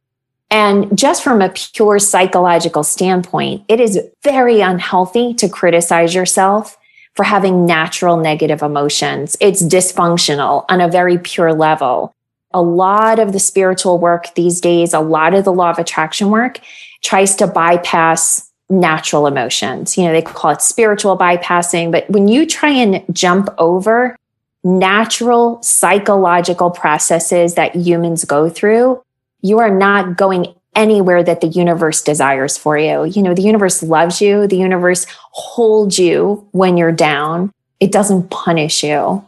And 0.50 0.96
just 0.96 1.24
from 1.24 1.40
a 1.40 1.48
pure 1.48 1.98
psychological 1.98 2.84
standpoint, 2.84 3.64
it 3.68 3.80
is 3.80 3.98
very 4.22 4.60
unhealthy 4.60 5.32
to 5.34 5.48
criticize 5.48 6.14
yourself 6.14 6.76
for 7.14 7.24
having 7.24 7.64
natural 7.64 8.18
negative 8.18 8.62
emotions. 8.62 9.36
It's 9.40 9.62
dysfunctional 9.62 10.66
on 10.68 10.80
a 10.80 10.88
very 10.88 11.16
pure 11.18 11.54
level. 11.54 12.14
A 12.52 12.60
lot 12.60 13.18
of 13.18 13.32
the 13.32 13.38
spiritual 13.38 13.98
work 13.98 14.34
these 14.34 14.60
days, 14.60 14.92
a 14.92 15.00
lot 15.00 15.32
of 15.32 15.44
the 15.44 15.52
law 15.52 15.70
of 15.70 15.78
attraction 15.78 16.28
work 16.28 16.60
tries 17.02 17.34
to 17.36 17.46
bypass 17.46 18.50
natural 18.70 19.26
emotions. 19.26 19.98
You 19.98 20.04
know, 20.04 20.12
they 20.12 20.22
call 20.22 20.52
it 20.52 20.62
spiritual 20.62 21.18
bypassing, 21.18 21.92
but 21.92 22.08
when 22.08 22.28
you 22.28 22.46
try 22.46 22.70
and 22.70 23.04
jump 23.12 23.48
over 23.58 24.16
natural 24.64 25.62
psychological 25.62 26.70
processes 26.70 27.54
that 27.54 27.74
humans 27.74 28.24
go 28.24 28.48
through, 28.48 29.02
you 29.42 29.58
are 29.58 29.76
not 29.76 30.16
going 30.16 30.54
anywhere 30.74 31.22
that 31.22 31.40
the 31.40 31.48
universe 31.48 32.00
desires 32.00 32.56
for 32.56 32.78
you. 32.78 33.04
You 33.04 33.22
know, 33.22 33.34
the 33.34 33.42
universe 33.42 33.82
loves 33.82 34.20
you. 34.20 34.46
The 34.46 34.56
universe 34.56 35.06
holds 35.32 35.98
you 35.98 36.46
when 36.52 36.76
you're 36.76 36.92
down. 36.92 37.52
It 37.80 37.92
doesn't 37.92 38.30
punish 38.30 38.82
you. 38.82 39.26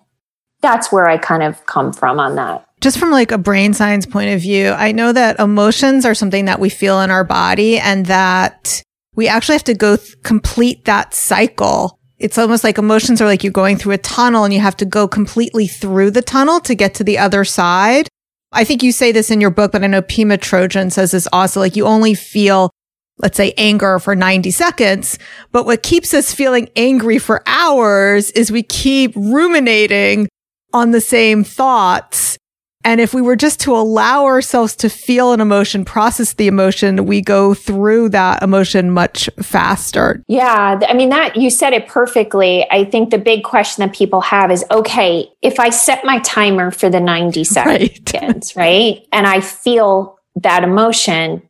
That's 0.62 0.90
where 0.90 1.06
I 1.06 1.18
kind 1.18 1.42
of 1.42 1.66
come 1.66 1.92
from 1.92 2.18
on 2.18 2.36
that. 2.36 2.66
Just 2.84 2.98
from 2.98 3.10
like 3.10 3.32
a 3.32 3.38
brain 3.38 3.72
science 3.72 4.04
point 4.04 4.34
of 4.34 4.42
view, 4.42 4.68
I 4.68 4.92
know 4.92 5.10
that 5.10 5.40
emotions 5.40 6.04
are 6.04 6.14
something 6.14 6.44
that 6.44 6.60
we 6.60 6.68
feel 6.68 7.00
in 7.00 7.10
our 7.10 7.24
body 7.24 7.78
and 7.78 8.04
that 8.04 8.82
we 9.14 9.26
actually 9.26 9.54
have 9.54 9.64
to 9.64 9.72
go 9.74 9.96
th- 9.96 10.22
complete 10.22 10.84
that 10.84 11.14
cycle. 11.14 11.98
It's 12.18 12.36
almost 12.36 12.62
like 12.62 12.76
emotions 12.76 13.22
are 13.22 13.24
like 13.24 13.42
you're 13.42 13.54
going 13.54 13.78
through 13.78 13.92
a 13.92 13.96
tunnel 13.96 14.44
and 14.44 14.52
you 14.52 14.60
have 14.60 14.76
to 14.76 14.84
go 14.84 15.08
completely 15.08 15.66
through 15.66 16.10
the 16.10 16.20
tunnel 16.20 16.60
to 16.60 16.74
get 16.74 16.92
to 16.96 17.04
the 17.04 17.16
other 17.16 17.42
side. 17.42 18.06
I 18.52 18.64
think 18.64 18.82
you 18.82 18.92
say 18.92 19.12
this 19.12 19.30
in 19.30 19.40
your 19.40 19.48
book, 19.48 19.72
but 19.72 19.82
I 19.82 19.86
know 19.86 20.02
Pema 20.02 20.36
Chodron 20.36 20.92
says 20.92 21.12
this 21.12 21.26
also, 21.32 21.60
like 21.60 21.76
you 21.76 21.86
only 21.86 22.12
feel, 22.12 22.68
let's 23.16 23.38
say 23.38 23.54
anger 23.56 23.98
for 23.98 24.14
90 24.14 24.50
seconds. 24.50 25.18
But 25.52 25.64
what 25.64 25.82
keeps 25.82 26.12
us 26.12 26.34
feeling 26.34 26.68
angry 26.76 27.18
for 27.18 27.42
hours 27.46 28.30
is 28.32 28.52
we 28.52 28.62
keep 28.62 29.16
ruminating 29.16 30.28
on 30.74 30.90
the 30.90 31.00
same 31.00 31.44
thoughts 31.44 32.36
and 32.84 33.00
if 33.00 33.14
we 33.14 33.22
were 33.22 33.34
just 33.34 33.60
to 33.60 33.74
allow 33.74 34.26
ourselves 34.26 34.76
to 34.76 34.90
feel 34.90 35.32
an 35.32 35.40
emotion, 35.40 35.86
process 35.86 36.34
the 36.34 36.46
emotion, 36.46 37.06
we 37.06 37.22
go 37.22 37.54
through 37.54 38.10
that 38.10 38.42
emotion 38.42 38.90
much 38.90 39.30
faster. 39.40 40.22
Yeah. 40.28 40.78
I 40.86 40.92
mean, 40.92 41.08
that 41.08 41.36
you 41.36 41.48
said 41.48 41.72
it 41.72 41.88
perfectly. 41.88 42.70
I 42.70 42.84
think 42.84 43.10
the 43.10 43.18
big 43.18 43.42
question 43.42 43.86
that 43.86 43.96
people 43.96 44.20
have 44.20 44.50
is 44.50 44.64
okay, 44.70 45.32
if 45.40 45.58
I 45.58 45.70
set 45.70 46.04
my 46.04 46.18
timer 46.20 46.70
for 46.70 46.90
the 46.90 47.00
90 47.00 47.42
seconds, 47.44 48.54
right? 48.54 48.56
right? 48.56 49.06
And 49.12 49.26
I 49.26 49.40
feel 49.40 50.18
that 50.36 50.62
emotion, 50.62 51.42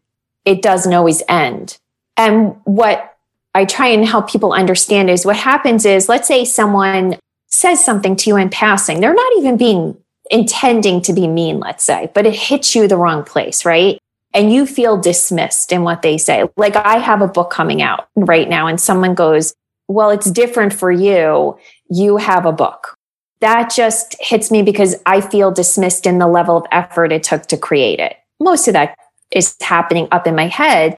it 0.44 0.62
doesn't 0.62 0.94
always 0.94 1.22
end. 1.28 1.78
And 2.16 2.54
what 2.62 3.16
I 3.56 3.64
try 3.64 3.88
and 3.88 4.06
help 4.06 4.30
people 4.30 4.52
understand 4.52 5.10
is 5.10 5.26
what 5.26 5.36
happens 5.36 5.84
is, 5.84 6.08
let's 6.08 6.28
say 6.28 6.44
someone 6.44 7.16
says 7.48 7.84
something 7.84 8.14
to 8.16 8.30
you 8.30 8.36
in 8.36 8.50
passing. 8.50 9.00
They're 9.00 9.14
not 9.14 9.32
even 9.38 9.56
being 9.56 9.96
intending 10.30 11.02
to 11.02 11.12
be 11.12 11.26
mean, 11.26 11.60
let's 11.60 11.84
say, 11.84 12.10
but 12.14 12.26
it 12.26 12.34
hits 12.34 12.74
you 12.74 12.88
the 12.88 12.96
wrong 12.96 13.24
place, 13.24 13.64
right? 13.64 13.98
And 14.32 14.52
you 14.52 14.66
feel 14.66 14.96
dismissed 14.96 15.70
in 15.70 15.82
what 15.82 16.02
they 16.02 16.18
say. 16.18 16.48
Like 16.56 16.76
I 16.76 16.98
have 16.98 17.22
a 17.22 17.28
book 17.28 17.50
coming 17.50 17.82
out 17.82 18.08
right 18.16 18.48
now 18.48 18.66
and 18.66 18.80
someone 18.80 19.14
goes, 19.14 19.54
well, 19.86 20.10
it's 20.10 20.30
different 20.30 20.72
for 20.72 20.90
you. 20.90 21.58
You 21.88 22.16
have 22.16 22.46
a 22.46 22.52
book. 22.52 22.96
That 23.40 23.70
just 23.70 24.16
hits 24.18 24.50
me 24.50 24.62
because 24.62 24.96
I 25.06 25.20
feel 25.20 25.50
dismissed 25.50 26.06
in 26.06 26.18
the 26.18 26.26
level 26.26 26.56
of 26.56 26.64
effort 26.72 27.12
it 27.12 27.22
took 27.22 27.46
to 27.46 27.56
create 27.56 28.00
it. 28.00 28.16
Most 28.40 28.66
of 28.66 28.72
that 28.72 28.96
is 29.30 29.54
happening 29.60 30.08
up 30.10 30.26
in 30.26 30.34
my 30.34 30.46
head, 30.46 30.96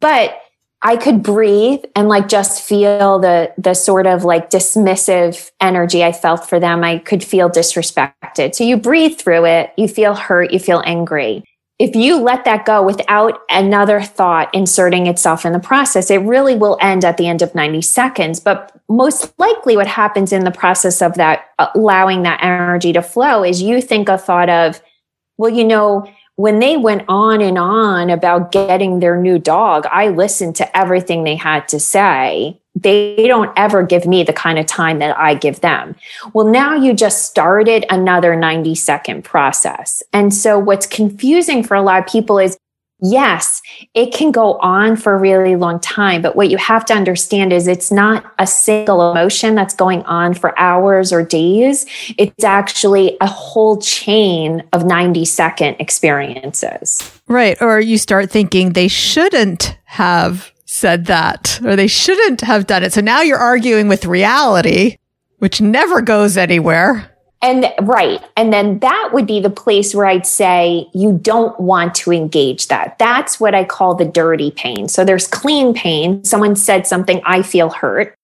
but 0.00 0.40
I 0.82 0.96
could 0.96 1.22
breathe 1.22 1.84
and 1.94 2.08
like 2.08 2.28
just 2.28 2.62
feel 2.62 3.18
the 3.18 3.52
the 3.58 3.74
sort 3.74 4.06
of 4.06 4.24
like 4.24 4.48
dismissive 4.48 5.50
energy 5.60 6.02
I 6.02 6.12
felt 6.12 6.48
for 6.48 6.58
them. 6.58 6.82
I 6.82 6.98
could 6.98 7.22
feel 7.22 7.50
disrespected. 7.50 8.54
So 8.54 8.64
you 8.64 8.76
breathe 8.78 9.18
through 9.18 9.44
it, 9.44 9.72
you 9.76 9.88
feel 9.88 10.14
hurt, 10.14 10.52
you 10.52 10.58
feel 10.58 10.82
angry. 10.86 11.44
If 11.78 11.96
you 11.96 12.18
let 12.18 12.44
that 12.44 12.66
go 12.66 12.82
without 12.82 13.40
another 13.48 14.02
thought 14.02 14.54
inserting 14.54 15.06
itself 15.06 15.46
in 15.46 15.52
the 15.52 15.58
process, 15.58 16.10
it 16.10 16.18
really 16.18 16.54
will 16.54 16.76
end 16.80 17.06
at 17.06 17.16
the 17.16 17.26
end 17.26 17.40
of 17.40 17.54
90 17.54 17.80
seconds. 17.80 18.38
But 18.38 18.70
most 18.88 19.32
likely 19.38 19.76
what 19.76 19.86
happens 19.86 20.30
in 20.30 20.44
the 20.44 20.50
process 20.50 21.00
of 21.00 21.14
that 21.14 21.46
allowing 21.74 22.22
that 22.22 22.42
energy 22.42 22.92
to 22.92 23.00
flow 23.00 23.42
is 23.42 23.62
you 23.62 23.80
think 23.80 24.10
a 24.10 24.18
thought 24.18 24.50
of, 24.50 24.82
well, 25.38 25.50
you 25.50 25.64
know, 25.64 26.06
when 26.40 26.58
they 26.58 26.78
went 26.78 27.04
on 27.06 27.42
and 27.42 27.58
on 27.58 28.08
about 28.08 28.50
getting 28.50 29.00
their 29.00 29.20
new 29.20 29.38
dog, 29.38 29.84
I 29.90 30.08
listened 30.08 30.56
to 30.56 30.76
everything 30.76 31.22
they 31.22 31.36
had 31.36 31.68
to 31.68 31.78
say. 31.78 32.58
They 32.74 33.26
don't 33.26 33.52
ever 33.58 33.82
give 33.82 34.06
me 34.06 34.22
the 34.22 34.32
kind 34.32 34.58
of 34.58 34.64
time 34.64 35.00
that 35.00 35.18
I 35.18 35.34
give 35.34 35.60
them. 35.60 35.96
Well, 36.32 36.46
now 36.46 36.74
you 36.74 36.94
just 36.94 37.26
started 37.26 37.84
another 37.90 38.36
90 38.36 38.74
second 38.74 39.22
process. 39.22 40.02
And 40.14 40.32
so 40.32 40.58
what's 40.58 40.86
confusing 40.86 41.62
for 41.62 41.74
a 41.74 41.82
lot 41.82 42.00
of 42.00 42.06
people 42.06 42.38
is 42.38 42.56
Yes, 43.02 43.62
it 43.94 44.12
can 44.12 44.30
go 44.30 44.54
on 44.58 44.96
for 44.96 45.14
a 45.14 45.18
really 45.18 45.56
long 45.56 45.80
time, 45.80 46.22
but 46.22 46.36
what 46.36 46.50
you 46.50 46.56
have 46.58 46.84
to 46.86 46.94
understand 46.94 47.52
is 47.52 47.66
it's 47.66 47.90
not 47.90 48.32
a 48.38 48.46
single 48.46 49.10
emotion 49.10 49.54
that's 49.54 49.74
going 49.74 50.02
on 50.04 50.34
for 50.34 50.58
hours 50.58 51.12
or 51.12 51.22
days. 51.24 51.86
It's 52.18 52.44
actually 52.44 53.16
a 53.20 53.26
whole 53.26 53.78
chain 53.78 54.62
of 54.72 54.84
90 54.84 55.24
second 55.24 55.76
experiences. 55.78 57.20
Right. 57.26 57.60
Or 57.60 57.80
you 57.80 57.96
start 57.96 58.30
thinking 58.30 58.72
they 58.72 58.88
shouldn't 58.88 59.78
have 59.84 60.52
said 60.66 61.06
that 61.06 61.60
or 61.64 61.76
they 61.76 61.88
shouldn't 61.88 62.42
have 62.42 62.66
done 62.66 62.82
it. 62.82 62.92
So 62.92 63.00
now 63.00 63.22
you're 63.22 63.38
arguing 63.38 63.88
with 63.88 64.04
reality, 64.04 64.98
which 65.38 65.60
never 65.60 66.00
goes 66.00 66.36
anywhere. 66.36 67.10
And 67.42 67.72
right. 67.80 68.22
And 68.36 68.52
then 68.52 68.80
that 68.80 69.10
would 69.12 69.26
be 69.26 69.40
the 69.40 69.50
place 69.50 69.94
where 69.94 70.06
I'd 70.06 70.26
say 70.26 70.88
you 70.92 71.18
don't 71.22 71.58
want 71.58 71.94
to 71.96 72.12
engage 72.12 72.68
that. 72.68 72.98
That's 72.98 73.40
what 73.40 73.54
I 73.54 73.64
call 73.64 73.94
the 73.94 74.04
dirty 74.04 74.50
pain. 74.50 74.88
So 74.88 75.04
there's 75.04 75.26
clean 75.26 75.72
pain. 75.72 76.22
Someone 76.22 76.54
said 76.54 76.86
something, 76.86 77.22
I 77.24 77.42
feel 77.42 77.70
hurt. 77.70 78.14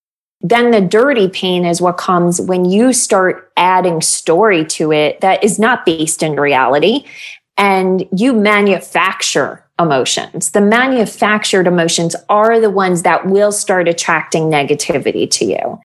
Then 0.43 0.71
the 0.71 0.83
dirty 0.83 1.29
pain 1.29 1.65
is 1.65 1.81
what 1.81 1.97
comes 1.97 2.43
when 2.43 2.67
you 2.67 2.93
start 2.93 3.51
adding 3.57 4.03
story 4.03 4.67
to 4.67 4.93
it 4.93 5.23
that 5.23 5.43
is 5.43 5.59
not 5.59 5.87
based 5.87 6.23
in 6.23 6.39
reality 6.39 7.05
and 7.57 8.07
you 8.15 8.35
manufacture 8.35 9.65
emotions. 9.81 10.51
The 10.51 10.61
manufactured 10.61 11.67
emotions 11.67 12.15
are 12.29 12.61
the 12.61 12.71
ones 12.71 13.03
that 13.03 13.27
will 13.27 13.53
start 13.53 13.89
attracting 13.89 14.45
negativity 14.45 15.31
to 15.31 15.45
you. 15.47 15.81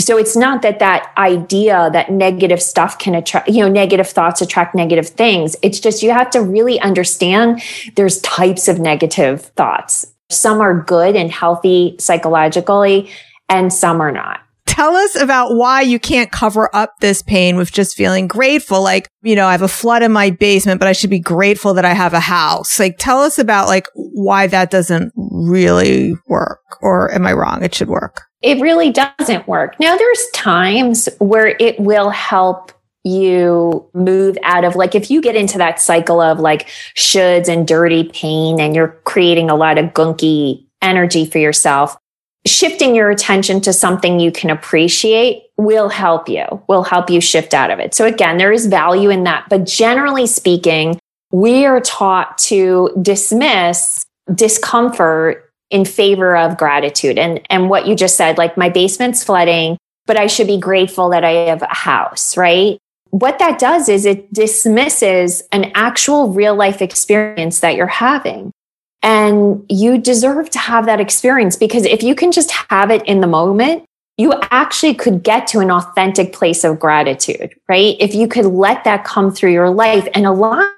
So 0.00 0.16
it's 0.16 0.36
not 0.36 0.62
that 0.62 0.78
that 0.78 1.12
idea 1.18 1.90
that 1.92 2.10
negative 2.10 2.62
stuff 2.62 2.98
can 2.98 3.14
attract, 3.14 3.48
you 3.48 3.60
know, 3.60 3.68
negative 3.68 4.08
thoughts 4.08 4.40
attract 4.40 4.74
negative 4.74 5.08
things. 5.08 5.54
It's 5.62 5.80
just 5.80 6.02
you 6.02 6.10
have 6.10 6.30
to 6.30 6.40
really 6.40 6.80
understand 6.80 7.62
there's 7.94 8.20
types 8.22 8.68
of 8.68 8.78
negative 8.78 9.42
thoughts. 9.56 10.06
Some 10.30 10.60
are 10.60 10.82
good 10.82 11.14
and 11.14 11.30
healthy 11.30 11.96
psychologically, 11.98 13.10
and 13.50 13.70
some 13.70 14.00
are 14.00 14.12
not. 14.12 14.40
Tell 14.64 14.96
us 14.96 15.14
about 15.14 15.56
why 15.56 15.82
you 15.82 16.00
can't 16.00 16.32
cover 16.32 16.74
up 16.74 16.94
this 17.00 17.20
pain 17.20 17.56
with 17.56 17.70
just 17.70 17.94
feeling 17.94 18.26
grateful. 18.26 18.82
Like, 18.82 19.08
you 19.20 19.36
know, 19.36 19.46
I 19.46 19.52
have 19.52 19.60
a 19.60 19.68
flood 19.68 20.02
in 20.02 20.10
my 20.10 20.30
basement, 20.30 20.78
but 20.78 20.88
I 20.88 20.92
should 20.92 21.10
be 21.10 21.20
grateful 21.20 21.74
that 21.74 21.84
I 21.84 21.92
have 21.92 22.14
a 22.14 22.20
house. 22.20 22.80
Like, 22.80 22.96
tell 22.96 23.20
us 23.20 23.38
about 23.38 23.68
like 23.68 23.86
why 23.94 24.46
that 24.46 24.70
doesn't 24.70 25.12
really 25.16 26.14
work. 26.26 26.60
Or 26.80 27.12
am 27.12 27.26
I 27.26 27.34
wrong? 27.34 27.62
It 27.62 27.74
should 27.74 27.90
work 27.90 28.22
it 28.42 28.60
really 28.60 28.90
doesn't 28.90 29.46
work. 29.46 29.78
Now, 29.78 29.96
there's 29.96 30.26
times 30.34 31.08
where 31.18 31.56
it 31.58 31.78
will 31.78 32.10
help 32.10 32.72
you 33.04 33.88
move 33.94 34.38
out 34.44 34.64
of 34.64 34.76
like 34.76 34.94
if 34.94 35.10
you 35.10 35.20
get 35.20 35.34
into 35.34 35.58
that 35.58 35.80
cycle 35.80 36.20
of 36.20 36.38
like 36.38 36.68
shoulds 36.94 37.48
and 37.48 37.66
dirty 37.66 38.04
pain 38.04 38.60
and 38.60 38.76
you're 38.76 38.96
creating 39.04 39.50
a 39.50 39.56
lot 39.56 39.76
of 39.76 39.86
gunky 39.86 40.64
energy 40.82 41.26
for 41.26 41.38
yourself 41.38 41.96
shifting 42.46 42.94
your 42.94 43.10
attention 43.10 43.60
to 43.60 43.72
something 43.72 44.20
you 44.20 44.30
can 44.30 44.50
appreciate 44.50 45.42
will 45.56 45.88
help 45.88 46.28
you 46.28 46.44
will 46.68 46.84
help 46.84 47.10
you 47.10 47.20
shift 47.20 47.54
out 47.54 47.72
of 47.72 47.80
it 47.80 47.92
so 47.92 48.06
again 48.06 48.38
there 48.38 48.52
is 48.52 48.66
value 48.66 49.10
in 49.10 49.24
that 49.24 49.44
but 49.48 49.66
generally 49.66 50.26
speaking 50.26 50.96
we 51.32 51.66
are 51.66 51.80
taught 51.80 52.38
to 52.38 52.88
dismiss 53.02 54.06
discomfort 54.32 55.51
in 55.72 55.86
favor 55.86 56.36
of 56.36 56.58
gratitude. 56.58 57.18
And, 57.18 57.40
and 57.50 57.68
what 57.68 57.86
you 57.86 57.96
just 57.96 58.16
said, 58.16 58.38
like 58.38 58.56
my 58.56 58.68
basement's 58.68 59.24
flooding, 59.24 59.78
but 60.06 60.18
I 60.18 60.26
should 60.26 60.46
be 60.46 60.58
grateful 60.58 61.08
that 61.08 61.24
I 61.24 61.30
have 61.48 61.62
a 61.62 61.74
house, 61.74 62.36
right? 62.36 62.78
What 63.10 63.38
that 63.38 63.58
does 63.58 63.88
is 63.88 64.04
it 64.04 64.32
dismisses 64.32 65.42
an 65.50 65.72
actual 65.74 66.28
real 66.28 66.54
life 66.54 66.82
experience 66.82 67.60
that 67.60 67.74
you're 67.74 67.86
having. 67.86 68.52
And 69.02 69.64
you 69.68 69.98
deserve 69.98 70.50
to 70.50 70.58
have 70.58 70.86
that 70.86 71.00
experience 71.00 71.56
because 71.56 71.84
if 71.86 72.02
you 72.02 72.14
can 72.14 72.30
just 72.30 72.50
have 72.70 72.90
it 72.90 73.04
in 73.06 73.20
the 73.20 73.26
moment, 73.26 73.84
you 74.18 74.34
actually 74.50 74.94
could 74.94 75.22
get 75.22 75.46
to 75.48 75.60
an 75.60 75.70
authentic 75.70 76.32
place 76.32 76.64
of 76.64 76.78
gratitude, 76.78 77.54
right? 77.68 77.96
If 77.98 78.14
you 78.14 78.28
could 78.28 78.44
let 78.44 78.84
that 78.84 79.04
come 79.04 79.32
through 79.32 79.52
your 79.52 79.70
life 79.70 80.06
and 80.14 80.26
allow 80.26 80.70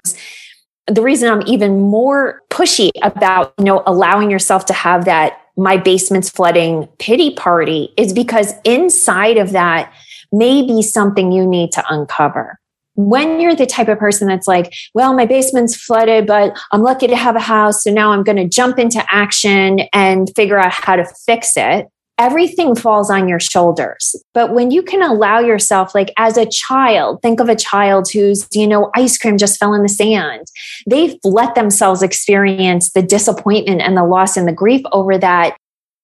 the 0.87 1.01
reason 1.01 1.29
I'm 1.29 1.47
even 1.47 1.79
more 1.81 2.41
pushy 2.49 2.91
about, 3.01 3.53
you 3.57 3.65
know, 3.65 3.83
allowing 3.87 4.29
yourself 4.29 4.65
to 4.67 4.73
have 4.73 5.05
that 5.05 5.41
my 5.57 5.77
basement's 5.77 6.29
flooding 6.29 6.87
pity 6.99 7.33
party 7.33 7.93
is 7.97 8.13
because 8.13 8.53
inside 8.63 9.37
of 9.37 9.51
that 9.51 9.91
may 10.31 10.61
be 10.65 10.81
something 10.81 11.31
you 11.31 11.47
need 11.47 11.71
to 11.71 11.83
uncover. 11.89 12.59
When 12.95 13.39
you're 13.39 13.55
the 13.55 13.65
type 13.65 13.87
of 13.87 13.97
person 13.97 14.27
that's 14.27 14.47
like, 14.47 14.73
well, 14.93 15.13
my 15.13 15.25
basement's 15.25 15.75
flooded, 15.75 16.27
but 16.27 16.57
I'm 16.71 16.81
lucky 16.81 17.07
to 17.07 17.15
have 17.15 17.35
a 17.35 17.41
house. 17.41 17.83
So 17.83 17.91
now 17.91 18.11
I'm 18.11 18.23
going 18.23 18.37
to 18.37 18.47
jump 18.47 18.79
into 18.79 19.03
action 19.09 19.81
and 19.91 20.29
figure 20.35 20.57
out 20.57 20.71
how 20.71 20.95
to 20.95 21.05
fix 21.25 21.53
it 21.57 21.87
everything 22.17 22.75
falls 22.75 23.09
on 23.09 23.27
your 23.27 23.39
shoulders. 23.39 24.15
But 24.33 24.53
when 24.53 24.71
you 24.71 24.81
can 24.81 25.01
allow 25.01 25.39
yourself, 25.39 25.93
like 25.93 26.11
as 26.17 26.37
a 26.37 26.49
child, 26.49 27.21
think 27.21 27.39
of 27.39 27.49
a 27.49 27.55
child 27.55 28.07
who's, 28.11 28.47
you 28.53 28.67
know, 28.67 28.91
ice 28.95 29.17
cream 29.17 29.37
just 29.37 29.59
fell 29.59 29.73
in 29.73 29.81
the 29.83 29.89
sand. 29.89 30.47
They've 30.89 31.15
let 31.23 31.55
themselves 31.55 32.01
experience 32.01 32.91
the 32.91 33.01
disappointment 33.01 33.81
and 33.81 33.97
the 33.97 34.05
loss 34.05 34.37
and 34.37 34.47
the 34.47 34.53
grief 34.53 34.81
over 34.91 35.17
that. 35.17 35.57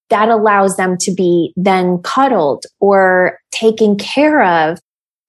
That 0.09 0.27
allows 0.27 0.75
them 0.75 0.97
to 0.99 1.13
be 1.13 1.53
then 1.55 1.99
cuddled 1.99 2.65
or 2.81 3.39
taken 3.51 3.97
care 3.97 4.43
of. 4.43 4.79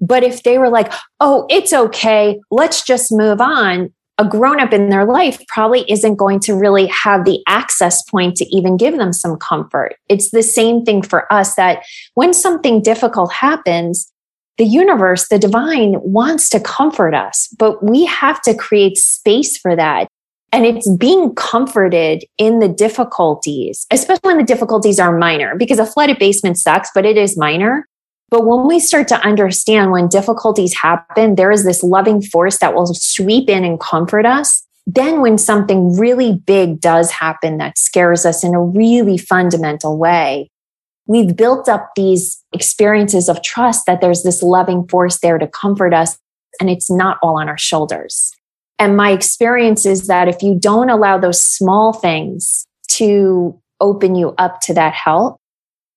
But 0.01 0.25
if 0.25 0.43
they 0.43 0.59
were 0.59 0.71
like, 0.71 0.93
oh, 1.21 1.47
it's 1.49 1.73
okay, 1.73 2.41
let's 2.51 2.83
just 2.83 3.13
move 3.13 3.41
on, 3.41 3.93
a 4.19 4.29
grown 4.29 4.61
up 4.61 4.73
in 4.73 4.91
their 4.91 5.05
life 5.05 5.43
probably 5.49 5.91
isn't 5.91 6.17
going 6.17 6.39
to 6.41 6.55
really 6.55 6.87
have 6.87 7.25
the 7.25 7.43
access 7.49 8.03
point 8.03 8.37
to 8.37 8.57
even 8.57 8.77
give 8.77 8.97
them 8.97 9.13
some 9.13 9.37
comfort. 9.37 9.97
It's 10.09 10.31
the 10.31 10.43
same 10.43 10.85
thing 10.85 11.03
for 11.03 11.33
us 11.33 11.55
that 11.55 11.83
when 12.15 12.35
something 12.35 12.83
difficult 12.83 13.33
happens, 13.33 14.13
the 14.59 14.65
universe, 14.65 15.29
the 15.29 15.39
divine 15.39 15.97
wants 16.03 16.49
to 16.51 16.61
comfort 16.61 17.15
us, 17.15 17.49
but 17.59 17.83
we 17.83 18.05
have 18.05 18.41
to 18.43 18.55
create 18.55 18.99
space 18.99 19.57
for 19.57 19.75
that. 19.75 20.09
And 20.53 20.67
it's 20.67 20.89
being 20.97 21.35
comforted 21.35 22.25
in 22.37 22.59
the 22.59 22.69
difficulties, 22.69 23.87
especially 23.91 24.29
when 24.29 24.37
the 24.37 24.45
difficulties 24.45 25.01
are 25.01 25.17
minor, 25.17 25.57
because 25.57 25.79
a 25.79 25.87
flooded 25.87 26.19
basement 26.19 26.59
sucks, 26.59 26.91
but 26.95 27.07
it 27.07 27.17
is 27.17 27.39
minor. 27.39 27.89
But 28.33 28.47
when 28.47 28.67
we 28.67 28.81
start 28.81 29.09
to 29.09 29.21
understand 29.27 29.93
when 29.93 30.09
difficulties 30.09 30.75
happen, 30.75 31.35
there 31.35 31.51
is 31.51 31.65
this 31.65 31.83
loving 31.83 32.23
force 32.23 32.59
that 32.61 32.75
will 32.75 32.87
sweep 32.87 33.51
in 33.51 33.63
and 33.63 33.79
comfort 33.79 34.25
us. 34.25 34.67
Then 34.87 35.21
when 35.21 35.37
something 35.37 35.99
really 35.99 36.33
big 36.47 36.81
does 36.81 37.11
happen 37.11 37.59
that 37.59 37.77
scares 37.77 38.25
us 38.25 38.43
in 38.43 38.55
a 38.55 38.63
really 38.63 39.19
fundamental 39.19 39.99
way, 39.99 40.51
we've 41.07 41.37
built 41.37 41.69
up 41.69 41.91
these 41.95 42.43
experiences 42.55 43.29
of 43.29 43.43
trust 43.43 43.85
that 43.85 44.01
there's 44.01 44.23
this 44.23 44.43
loving 44.43 44.89
force 44.89 45.19
there 45.19 45.37
to 45.37 45.47
comfort 45.47 45.93
us 45.93 46.17
and 46.59 46.71
it's 46.71 46.91
not 46.91 47.19
all 47.23 47.39
on 47.39 47.51
our 47.51 47.59
shoulders. 47.59 48.33
And 48.79 48.97
my 48.97 49.11
experience 49.11 49.85
is 49.85 50.07
that 50.07 50.27
if 50.27 50.43
you 50.43 50.59
don't 50.59 50.89
allow 50.89 51.19
those 51.19 51.45
small 51.45 51.93
things 51.93 52.67
to 52.93 53.61
open 53.79 54.15
you 54.15 54.35
up 54.39 54.63
to 54.63 54.73
that 54.73 54.95
help, 54.95 55.37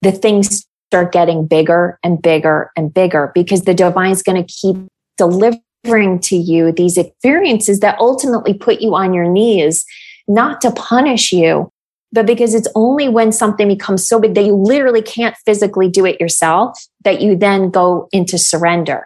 the 0.02 0.12
things 0.12 0.66
start 0.96 1.12
getting 1.12 1.46
bigger 1.46 2.00
and 2.04 2.22
bigger 2.22 2.72
and 2.78 2.94
bigger 2.94 3.30
because 3.36 3.64
the 3.64 3.74
divine 3.74 4.12
is 4.12 4.24
going 4.24 4.42
to 4.42 4.54
keep 4.54 4.78
delivering 5.18 6.20
to 6.22 6.38
you 6.38 6.72
these 6.72 6.98
experiences 6.98 7.82
that 7.82 8.00
ultimately 8.00 8.54
put 8.54 8.80
you 8.80 8.96
on 8.96 9.14
your 9.14 9.30
knees, 9.30 9.84
not 10.30 10.62
to 10.62 10.72
punish 10.72 11.34
you, 11.34 11.70
but 12.14 12.26
because 12.26 12.54
it's 12.54 12.70
only 12.76 13.10
when 13.10 13.34
something 13.34 13.68
becomes 13.68 14.08
so 14.08 14.22
big 14.22 14.36
that 14.36 14.46
you 14.46 14.56
literally 14.56 15.02
can't 15.02 15.36
physically 15.46 15.90
do 15.90 16.06
it 16.06 16.22
yourself 16.22 16.80
that 17.04 17.20
you 17.22 17.36
then 17.36 17.70
go 17.70 18.08
into 18.14 18.38
surrender. 18.38 19.06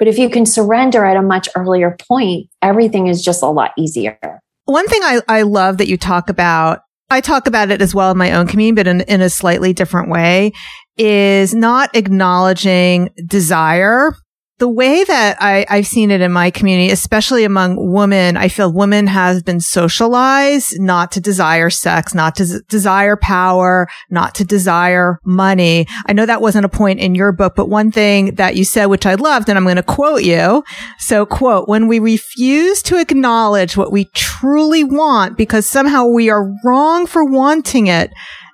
But 0.00 0.08
if 0.08 0.18
you 0.18 0.30
can 0.30 0.44
surrender 0.44 1.04
at 1.04 1.16
a 1.16 1.22
much 1.22 1.48
earlier 1.54 1.96
point, 2.08 2.48
everything 2.60 3.06
is 3.06 3.22
just 3.22 3.40
a 3.40 3.46
lot 3.46 3.70
easier. 3.78 4.18
One 4.64 4.88
thing 4.88 5.02
I, 5.04 5.20
I 5.28 5.42
love 5.42 5.78
that 5.78 5.86
you 5.86 5.96
talk 5.96 6.28
about 6.28 6.80
I 7.10 7.20
talk 7.20 7.48
about 7.48 7.70
it 7.70 7.82
as 7.82 7.92
well 7.94 8.12
in 8.12 8.18
my 8.18 8.32
own 8.32 8.46
community, 8.46 8.76
but 8.76 8.86
in, 8.86 9.00
in 9.02 9.20
a 9.20 9.28
slightly 9.28 9.72
different 9.72 10.08
way 10.08 10.52
is 10.96 11.54
not 11.54 11.94
acknowledging 11.96 13.10
desire 13.26 14.12
the 14.60 14.68
way 14.68 15.02
that 15.04 15.38
I, 15.40 15.64
I've 15.70 15.86
seen 15.86 16.10
it 16.10 16.20
in 16.20 16.30
my 16.32 16.50
community, 16.50 16.92
especially 16.92 17.44
among 17.44 17.92
women, 17.92 18.36
I 18.36 18.48
feel 18.48 18.70
women 18.70 19.06
have 19.06 19.42
been 19.42 19.58
socialized 19.58 20.78
not 20.78 21.12
to 21.12 21.20
desire 21.20 21.70
sex, 21.70 22.14
not 22.14 22.36
to 22.36 22.44
z- 22.44 22.60
desire 22.68 23.16
power, 23.16 23.88
not 24.10 24.34
to 24.34 24.44
desire 24.44 25.18
money. 25.24 25.86
I 26.06 26.12
know 26.12 26.26
that 26.26 26.42
wasn't 26.42 26.66
a 26.66 26.68
point 26.68 27.00
in 27.00 27.14
your 27.14 27.32
book, 27.32 27.54
but 27.56 27.70
one 27.70 27.90
thing 27.90 28.34
that 28.34 28.54
you 28.54 28.66
said, 28.66 28.86
which 28.86 29.06
I 29.06 29.14
loved, 29.14 29.48
and 29.48 29.56
I'm 29.56 29.64
going 29.64 29.76
to 29.76 29.82
quote 29.82 30.24
you. 30.24 30.62
So 30.98 31.24
quote, 31.24 31.66
when 31.66 31.88
we 31.88 31.98
refuse 31.98 32.82
to 32.82 33.00
acknowledge 33.00 33.78
what 33.78 33.90
we 33.90 34.04
truly 34.14 34.84
want 34.84 35.38
because 35.38 35.66
somehow 35.66 36.04
we 36.04 36.28
are 36.28 36.52
wrong 36.62 37.06
for 37.06 37.24
wanting 37.24 37.86
it, 37.86 38.10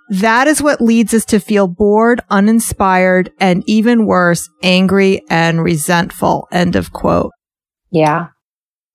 that 0.08 0.46
is 0.46 0.62
what 0.62 0.80
leads 0.80 1.12
us 1.14 1.24
to 1.26 1.40
feel 1.40 1.66
bored, 1.66 2.20
uninspired, 2.30 3.32
and 3.40 3.62
even 3.66 4.06
worse, 4.06 4.48
angry 4.62 5.22
and 5.28 5.62
resentful. 5.62 6.48
End 6.52 6.76
of 6.76 6.92
quote. 6.92 7.32
Yeah. 7.90 8.28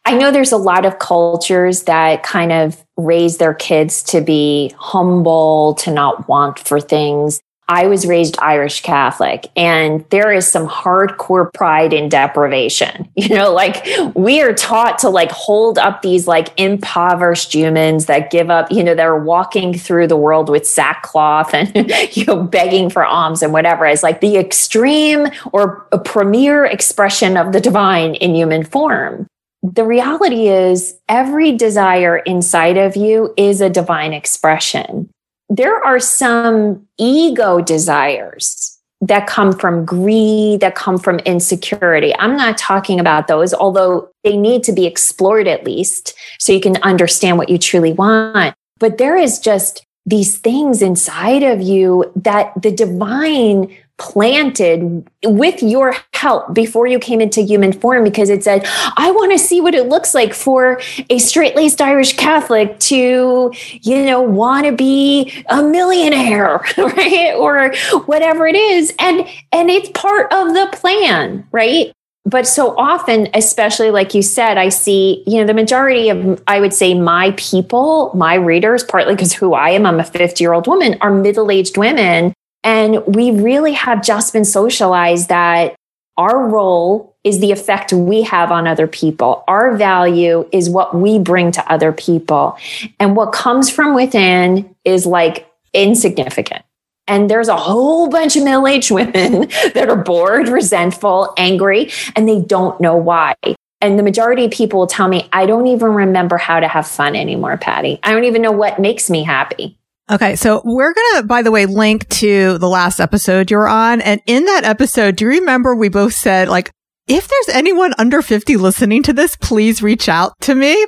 I 0.05 0.17
know 0.17 0.31
there's 0.31 0.51
a 0.51 0.57
lot 0.57 0.85
of 0.85 0.99
cultures 0.99 1.83
that 1.83 2.23
kind 2.23 2.51
of 2.51 2.83
raise 2.97 3.37
their 3.37 3.53
kids 3.53 4.01
to 4.03 4.21
be 4.21 4.73
humble, 4.77 5.75
to 5.75 5.91
not 5.91 6.27
want 6.27 6.59
for 6.59 6.79
things. 6.79 7.39
I 7.67 7.87
was 7.87 8.05
raised 8.05 8.37
Irish 8.39 8.81
Catholic 8.81 9.47
and 9.55 10.03
there 10.09 10.29
is 10.31 10.45
some 10.45 10.67
hardcore 10.67 11.53
pride 11.53 11.93
in 11.93 12.09
deprivation. 12.09 13.07
You 13.21 13.35
know, 13.35 13.53
like 13.53 13.85
we 14.15 14.41
are 14.41 14.51
taught 14.51 14.97
to 14.99 15.09
like 15.09 15.31
hold 15.31 15.77
up 15.77 16.01
these 16.01 16.27
like 16.27 16.49
impoverished 16.59 17.53
humans 17.53 18.07
that 18.07 18.31
give 18.31 18.49
up, 18.49 18.71
you 18.71 18.83
know, 18.83 18.95
they're 18.95 19.15
walking 19.15 19.77
through 19.77 20.07
the 20.07 20.17
world 20.17 20.49
with 20.49 20.65
sackcloth 20.65 21.53
and, 21.53 21.73
you 22.15 22.25
know, 22.25 22.41
begging 22.41 22.89
for 22.89 23.05
alms 23.05 23.43
and 23.43 23.53
whatever 23.53 23.85
as 23.85 24.01
like 24.01 24.21
the 24.21 24.37
extreme 24.37 25.27
or 25.53 25.87
a 25.91 25.99
premier 25.99 26.65
expression 26.65 27.37
of 27.37 27.53
the 27.53 27.61
divine 27.61 28.15
in 28.15 28.33
human 28.33 28.65
form. 28.65 29.27
The 29.61 29.85
reality 29.85 30.47
is 30.47 30.95
every 31.07 31.55
desire 31.55 32.17
inside 32.17 32.77
of 32.77 32.95
you 32.95 33.33
is 33.37 33.61
a 33.61 33.69
divine 33.69 34.13
expression 34.13 35.09
there 35.51 35.83
are 35.83 35.99
some 35.99 36.87
ego 36.97 37.59
desires 37.59 38.79
that 39.01 39.27
come 39.27 39.51
from 39.51 39.83
greed, 39.83 40.61
that 40.61 40.75
come 40.75 40.97
from 40.97 41.19
insecurity. 41.19 42.13
I'm 42.19 42.37
not 42.37 42.57
talking 42.57 43.01
about 43.01 43.27
those, 43.27 43.53
although 43.53 44.09
they 44.23 44.37
need 44.37 44.63
to 44.63 44.71
be 44.71 44.85
explored 44.85 45.49
at 45.49 45.65
least 45.65 46.13
so 46.39 46.53
you 46.53 46.61
can 46.61 46.77
understand 46.83 47.37
what 47.37 47.49
you 47.49 47.57
truly 47.57 47.91
want. 47.91 48.55
But 48.79 48.97
there 48.97 49.17
is 49.17 49.39
just 49.39 49.85
these 50.05 50.37
things 50.37 50.81
inside 50.81 51.43
of 51.43 51.61
you 51.61 52.09
that 52.15 52.53
the 52.61 52.71
divine 52.71 53.75
planted 54.01 55.07
with 55.23 55.61
your 55.61 55.95
help 56.13 56.55
before 56.55 56.87
you 56.87 56.97
came 56.97 57.21
into 57.21 57.39
human 57.41 57.71
form 57.71 58.03
because 58.03 58.31
it 58.31 58.43
said, 58.43 58.63
I 58.97 59.11
want 59.11 59.31
to 59.31 59.37
see 59.37 59.61
what 59.61 59.75
it 59.75 59.89
looks 59.89 60.15
like 60.15 60.33
for 60.33 60.81
a 61.11 61.19
straight 61.19 61.55
laced 61.55 61.81
Irish 61.81 62.15
Catholic 62.17 62.79
to, 62.79 63.53
you 63.53 64.03
know, 64.03 64.19
want 64.19 64.65
to 64.65 64.71
be 64.71 65.45
a 65.49 65.61
millionaire, 65.61 66.65
right? 66.77 67.33
Or 67.35 67.71
whatever 68.05 68.47
it 68.47 68.55
is. 68.55 68.91
And, 68.97 69.19
and 69.51 69.69
it's 69.69 69.89
part 69.89 70.33
of 70.33 70.47
the 70.55 70.67
plan, 70.73 71.47
right? 71.51 71.93
But 72.25 72.47
so 72.47 72.75
often, 72.77 73.29
especially 73.35 73.91
like 73.91 74.15
you 74.15 74.23
said, 74.23 74.57
I 74.57 74.69
see, 74.69 75.23
you 75.27 75.37
know, 75.37 75.45
the 75.45 75.53
majority 75.53 76.09
of, 76.09 76.41
I 76.47 76.59
would 76.59 76.73
say, 76.73 76.95
my 76.95 77.35
people, 77.37 78.11
my 78.15 78.33
readers, 78.33 78.83
partly 78.83 79.13
because 79.13 79.33
who 79.33 79.53
I 79.53 79.69
am, 79.69 79.85
I'm 79.85 79.99
a 79.99 80.03
50 80.03 80.43
year 80.43 80.53
old 80.53 80.65
woman, 80.65 80.97
are 81.01 81.11
middle 81.11 81.51
aged 81.51 81.77
women 81.77 82.33
and 82.63 83.05
we 83.07 83.31
really 83.31 83.73
have 83.73 84.03
just 84.03 84.33
been 84.33 84.45
socialized 84.45 85.29
that 85.29 85.75
our 86.17 86.47
role 86.47 87.15
is 87.23 87.39
the 87.39 87.51
effect 87.51 87.93
we 87.93 88.23
have 88.23 88.51
on 88.51 88.67
other 88.67 88.87
people. 88.87 89.43
Our 89.47 89.75
value 89.77 90.47
is 90.51 90.69
what 90.69 90.95
we 90.95 91.19
bring 91.19 91.51
to 91.53 91.71
other 91.71 91.91
people. 91.91 92.57
And 92.99 93.15
what 93.15 93.31
comes 93.31 93.69
from 93.69 93.95
within 93.95 94.75
is 94.83 95.05
like 95.05 95.47
insignificant. 95.73 96.63
And 97.07 97.29
there's 97.29 97.47
a 97.47 97.57
whole 97.57 98.09
bunch 98.09 98.35
of 98.35 98.43
middle 98.43 98.67
aged 98.67 98.91
women 98.91 99.49
that 99.73 99.89
are 99.89 99.95
bored, 99.95 100.47
resentful, 100.47 101.33
angry, 101.37 101.91
and 102.15 102.27
they 102.27 102.39
don't 102.39 102.79
know 102.79 102.95
why. 102.95 103.35
And 103.81 103.97
the 103.97 104.03
majority 104.03 104.45
of 104.45 104.51
people 104.51 104.79
will 104.79 104.87
tell 104.87 105.07
me, 105.07 105.27
I 105.33 105.47
don't 105.47 105.65
even 105.67 105.93
remember 105.93 106.37
how 106.37 106.59
to 106.59 106.67
have 106.67 106.87
fun 106.87 107.15
anymore, 107.15 107.57
Patty. 107.57 107.99
I 108.03 108.11
don't 108.11 108.25
even 108.25 108.43
know 108.43 108.51
what 108.51 108.79
makes 108.79 109.09
me 109.09 109.23
happy. 109.23 109.77
Okay. 110.09 110.35
So 110.35 110.61
we're 110.65 110.93
going 110.93 111.21
to, 111.21 111.27
by 111.27 111.41
the 111.41 111.51
way, 111.51 111.65
link 111.65 112.07
to 112.09 112.57
the 112.57 112.67
last 112.67 112.99
episode 112.99 113.51
you're 113.51 113.67
on. 113.67 114.01
And 114.01 114.21
in 114.25 114.45
that 114.45 114.63
episode, 114.63 115.15
do 115.15 115.25
you 115.25 115.31
remember 115.31 115.75
we 115.75 115.89
both 115.89 116.13
said, 116.13 116.49
like, 116.49 116.71
if 117.07 117.27
there's 117.27 117.55
anyone 117.55 117.93
under 117.97 118.21
50 118.21 118.57
listening 118.57 119.03
to 119.03 119.13
this, 119.13 119.35
please 119.35 119.81
reach 119.81 120.07
out 120.07 120.33
to 120.41 120.55
me. 120.55 120.85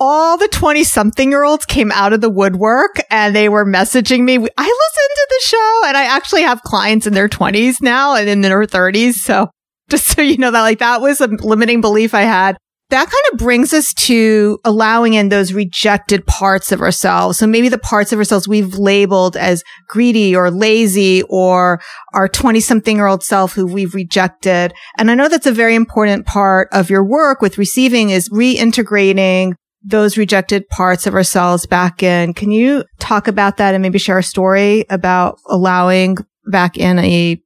All 0.00 0.36
the 0.36 0.48
20 0.48 0.82
something 0.84 1.30
year 1.30 1.44
olds 1.44 1.64
came 1.64 1.92
out 1.92 2.12
of 2.12 2.20
the 2.20 2.30
woodwork 2.30 2.96
and 3.10 3.36
they 3.36 3.48
were 3.48 3.64
messaging 3.64 4.24
me. 4.24 4.34
I 4.34 4.38
listened 4.38 4.50
to 4.56 5.26
the 5.28 5.40
show 5.44 5.82
and 5.86 5.96
I 5.96 6.04
actually 6.04 6.42
have 6.42 6.62
clients 6.62 7.06
in 7.06 7.14
their 7.14 7.28
20s 7.28 7.80
now 7.80 8.14
and 8.16 8.28
in 8.28 8.40
their 8.40 8.62
30s. 8.62 9.14
So 9.14 9.50
just 9.88 10.08
so 10.08 10.22
you 10.22 10.38
know 10.38 10.50
that, 10.50 10.62
like, 10.62 10.78
that 10.78 11.00
was 11.00 11.20
a 11.20 11.26
limiting 11.26 11.80
belief 11.80 12.14
I 12.14 12.22
had. 12.22 12.56
That 12.92 13.10
kind 13.10 13.32
of 13.32 13.38
brings 13.38 13.72
us 13.72 13.94
to 13.94 14.58
allowing 14.66 15.14
in 15.14 15.30
those 15.30 15.54
rejected 15.54 16.26
parts 16.26 16.72
of 16.72 16.82
ourselves. 16.82 17.38
So 17.38 17.46
maybe 17.46 17.70
the 17.70 17.78
parts 17.78 18.12
of 18.12 18.18
ourselves 18.18 18.46
we've 18.46 18.74
labeled 18.74 19.34
as 19.34 19.64
greedy 19.88 20.36
or 20.36 20.50
lazy 20.50 21.22
or 21.30 21.80
our 22.12 22.28
20 22.28 22.60
something 22.60 22.96
year 22.96 23.06
old 23.06 23.22
self 23.22 23.54
who 23.54 23.64
we've 23.66 23.94
rejected. 23.94 24.74
And 24.98 25.10
I 25.10 25.14
know 25.14 25.28
that's 25.28 25.46
a 25.46 25.52
very 25.52 25.74
important 25.74 26.26
part 26.26 26.68
of 26.70 26.90
your 26.90 27.02
work 27.02 27.40
with 27.40 27.56
receiving 27.56 28.10
is 28.10 28.28
reintegrating 28.28 29.54
those 29.82 30.18
rejected 30.18 30.68
parts 30.68 31.06
of 31.06 31.14
ourselves 31.14 31.64
back 31.64 32.02
in. 32.02 32.34
Can 32.34 32.50
you 32.50 32.84
talk 32.98 33.26
about 33.26 33.56
that 33.56 33.74
and 33.74 33.80
maybe 33.80 33.98
share 33.98 34.18
a 34.18 34.22
story 34.22 34.84
about 34.90 35.38
allowing 35.48 36.18
back 36.44 36.76
in 36.76 36.98
a 36.98 37.40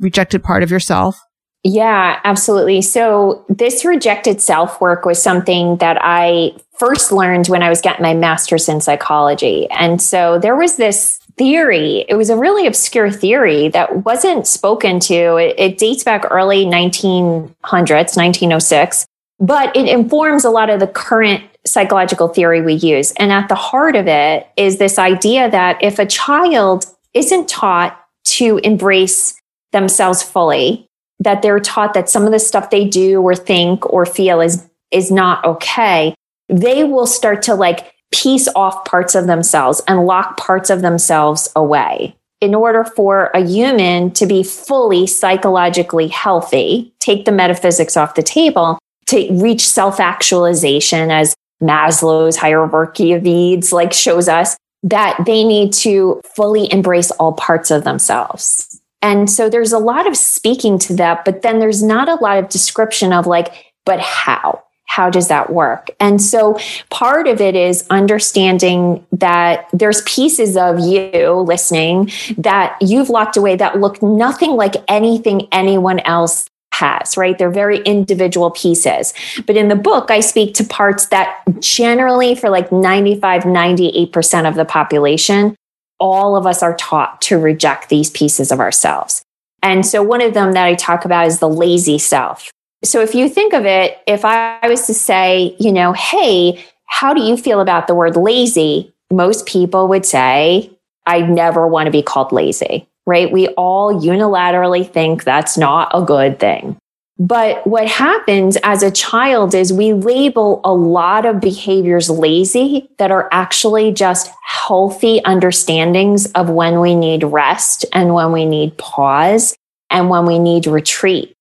rejected 0.00 0.42
part 0.42 0.64
of 0.64 0.72
yourself? 0.72 1.16
Yeah, 1.64 2.20
absolutely. 2.24 2.82
So 2.82 3.42
this 3.48 3.86
rejected 3.86 4.42
self 4.42 4.80
work 4.82 5.06
was 5.06 5.20
something 5.20 5.78
that 5.78 5.96
I 6.00 6.52
first 6.78 7.10
learned 7.10 7.46
when 7.46 7.62
I 7.62 7.70
was 7.70 7.80
getting 7.80 8.02
my 8.02 8.12
master's 8.12 8.68
in 8.68 8.82
psychology. 8.82 9.66
And 9.70 10.00
so 10.00 10.38
there 10.38 10.56
was 10.56 10.76
this 10.76 11.18
theory. 11.38 12.04
It 12.06 12.16
was 12.16 12.28
a 12.28 12.36
really 12.36 12.66
obscure 12.66 13.10
theory 13.10 13.68
that 13.68 14.04
wasn't 14.04 14.46
spoken 14.46 15.00
to. 15.00 15.36
It, 15.36 15.54
it 15.58 15.78
dates 15.78 16.04
back 16.04 16.26
early 16.30 16.66
1900s, 16.66 17.54
1906, 17.62 19.06
but 19.40 19.74
it 19.74 19.88
informs 19.88 20.44
a 20.44 20.50
lot 20.50 20.68
of 20.68 20.80
the 20.80 20.86
current 20.86 21.42
psychological 21.64 22.28
theory 22.28 22.60
we 22.60 22.74
use. 22.74 23.12
And 23.12 23.32
at 23.32 23.48
the 23.48 23.54
heart 23.54 23.96
of 23.96 24.06
it 24.06 24.46
is 24.58 24.76
this 24.76 24.98
idea 24.98 25.50
that 25.50 25.82
if 25.82 25.98
a 25.98 26.04
child 26.04 26.84
isn't 27.14 27.48
taught 27.48 27.98
to 28.24 28.58
embrace 28.58 29.34
themselves 29.72 30.22
fully, 30.22 30.88
that 31.20 31.42
they're 31.42 31.60
taught 31.60 31.94
that 31.94 32.08
some 32.08 32.24
of 32.24 32.32
the 32.32 32.38
stuff 32.38 32.70
they 32.70 32.84
do 32.84 33.20
or 33.20 33.34
think 33.34 33.90
or 33.92 34.04
feel 34.06 34.40
is 34.40 34.68
is 34.90 35.10
not 35.10 35.44
okay, 35.44 36.14
they 36.48 36.84
will 36.84 37.06
start 37.06 37.42
to 37.42 37.54
like 37.54 37.92
piece 38.12 38.48
off 38.54 38.84
parts 38.84 39.14
of 39.14 39.26
themselves 39.26 39.82
and 39.88 40.06
lock 40.06 40.36
parts 40.36 40.70
of 40.70 40.82
themselves 40.82 41.48
away. 41.56 42.14
In 42.40 42.54
order 42.54 42.84
for 42.84 43.30
a 43.34 43.40
human 43.40 44.10
to 44.12 44.26
be 44.26 44.42
fully 44.42 45.06
psychologically 45.06 46.08
healthy, 46.08 46.94
take 47.00 47.24
the 47.24 47.32
metaphysics 47.32 47.96
off 47.96 48.14
the 48.14 48.22
table, 48.22 48.78
to 49.06 49.32
reach 49.32 49.66
self 49.66 50.00
actualization 50.00 51.10
as 51.10 51.34
Maslow's 51.62 52.36
hierarchy 52.36 53.12
of 53.12 53.22
needs 53.22 53.72
like 53.72 53.92
shows 53.92 54.28
us 54.28 54.56
that 54.82 55.16
they 55.24 55.44
need 55.44 55.72
to 55.72 56.20
fully 56.36 56.70
embrace 56.70 57.10
all 57.12 57.32
parts 57.32 57.70
of 57.70 57.84
themselves. 57.84 58.73
And 59.04 59.28
so 59.28 59.50
there's 59.50 59.72
a 59.72 59.78
lot 59.78 60.06
of 60.06 60.16
speaking 60.16 60.78
to 60.78 60.96
that, 60.96 61.26
but 61.26 61.42
then 61.42 61.58
there's 61.58 61.82
not 61.82 62.08
a 62.08 62.14
lot 62.14 62.38
of 62.38 62.48
description 62.48 63.12
of 63.12 63.26
like, 63.26 63.52
but 63.84 64.00
how? 64.00 64.62
How 64.86 65.10
does 65.10 65.28
that 65.28 65.50
work? 65.50 65.90
And 66.00 66.22
so 66.22 66.58
part 66.88 67.28
of 67.28 67.38
it 67.38 67.54
is 67.54 67.86
understanding 67.90 69.04
that 69.12 69.68
there's 69.74 70.00
pieces 70.02 70.56
of 70.56 70.80
you 70.80 71.32
listening 71.32 72.10
that 72.38 72.78
you've 72.80 73.10
locked 73.10 73.36
away 73.36 73.56
that 73.56 73.78
look 73.78 74.02
nothing 74.02 74.52
like 74.52 74.76
anything 74.88 75.48
anyone 75.52 75.98
else 76.00 76.48
has, 76.72 77.18
right? 77.18 77.36
They're 77.36 77.50
very 77.50 77.80
individual 77.80 78.52
pieces. 78.52 79.12
But 79.46 79.58
in 79.58 79.68
the 79.68 79.76
book, 79.76 80.10
I 80.10 80.20
speak 80.20 80.54
to 80.54 80.64
parts 80.64 81.08
that 81.08 81.42
generally 81.60 82.34
for 82.34 82.48
like 82.48 82.72
95, 82.72 83.42
98% 83.42 84.48
of 84.48 84.54
the 84.54 84.64
population, 84.64 85.56
all 86.04 86.36
of 86.36 86.46
us 86.46 86.62
are 86.62 86.76
taught 86.76 87.22
to 87.22 87.38
reject 87.38 87.88
these 87.88 88.10
pieces 88.10 88.52
of 88.52 88.60
ourselves. 88.60 89.22
And 89.62 89.86
so 89.86 90.02
one 90.02 90.20
of 90.20 90.34
them 90.34 90.52
that 90.52 90.66
I 90.66 90.74
talk 90.74 91.06
about 91.06 91.26
is 91.26 91.38
the 91.38 91.48
lazy 91.48 91.96
self. 91.98 92.50
So 92.84 93.00
if 93.00 93.14
you 93.14 93.30
think 93.30 93.54
of 93.54 93.64
it, 93.64 93.98
if 94.06 94.24
I 94.24 94.60
was 94.68 94.86
to 94.88 94.94
say, 94.94 95.56
you 95.58 95.72
know, 95.72 95.94
hey, 95.94 96.62
how 96.84 97.14
do 97.14 97.22
you 97.22 97.38
feel 97.38 97.60
about 97.60 97.86
the 97.86 97.94
word 97.94 98.16
lazy? 98.16 98.92
Most 99.10 99.46
people 99.46 99.88
would 99.88 100.04
say, 100.04 100.70
I 101.06 101.22
never 101.22 101.66
want 101.66 101.86
to 101.86 101.90
be 101.90 102.02
called 102.02 102.30
lazy 102.30 102.86
right? 103.06 103.30
We 103.30 103.48
all 103.48 104.00
unilaterally 104.00 104.90
think 104.90 105.24
that's 105.24 105.58
not 105.58 105.90
a 105.92 106.02
good 106.02 106.38
thing. 106.38 106.76
But 107.18 107.64
what 107.64 107.86
happens 107.86 108.56
as 108.64 108.82
a 108.82 108.90
child 108.90 109.54
is 109.54 109.72
we 109.72 109.92
label 109.92 110.60
a 110.64 110.74
lot 110.74 111.24
of 111.26 111.40
behaviors 111.40 112.10
lazy 112.10 112.90
that 112.98 113.12
are 113.12 113.28
actually 113.30 113.92
just 113.92 114.30
healthy 114.44 115.24
understandings 115.24 116.26
of 116.32 116.50
when 116.50 116.80
we 116.80 116.96
need 116.96 117.22
rest 117.22 117.84
and 117.92 118.14
when 118.14 118.32
we 118.32 118.44
need 118.44 118.76
pause 118.78 119.56
and 119.90 120.10
when 120.10 120.26
we 120.26 120.40
need 120.40 120.66
retreat. 120.66 121.36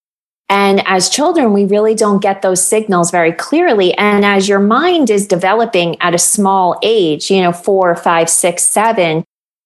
And 0.47 0.86
as 0.86 1.09
children, 1.09 1.53
we 1.53 1.65
really 1.65 1.95
don't 1.95 2.21
get 2.21 2.43
those 2.43 2.63
signals 2.63 3.09
very 3.09 3.31
clearly. 3.31 3.95
And 3.95 4.23
as 4.23 4.47
your 4.47 4.59
mind 4.59 5.09
is 5.09 5.25
developing 5.25 5.99
at 6.01 6.13
a 6.13 6.19
small 6.19 6.77
age, 6.83 7.31
you 7.31 7.41
know, 7.41 7.51
four, 7.51 7.95
five, 7.95 8.29
six, 8.29 8.62
seven, 8.62 9.23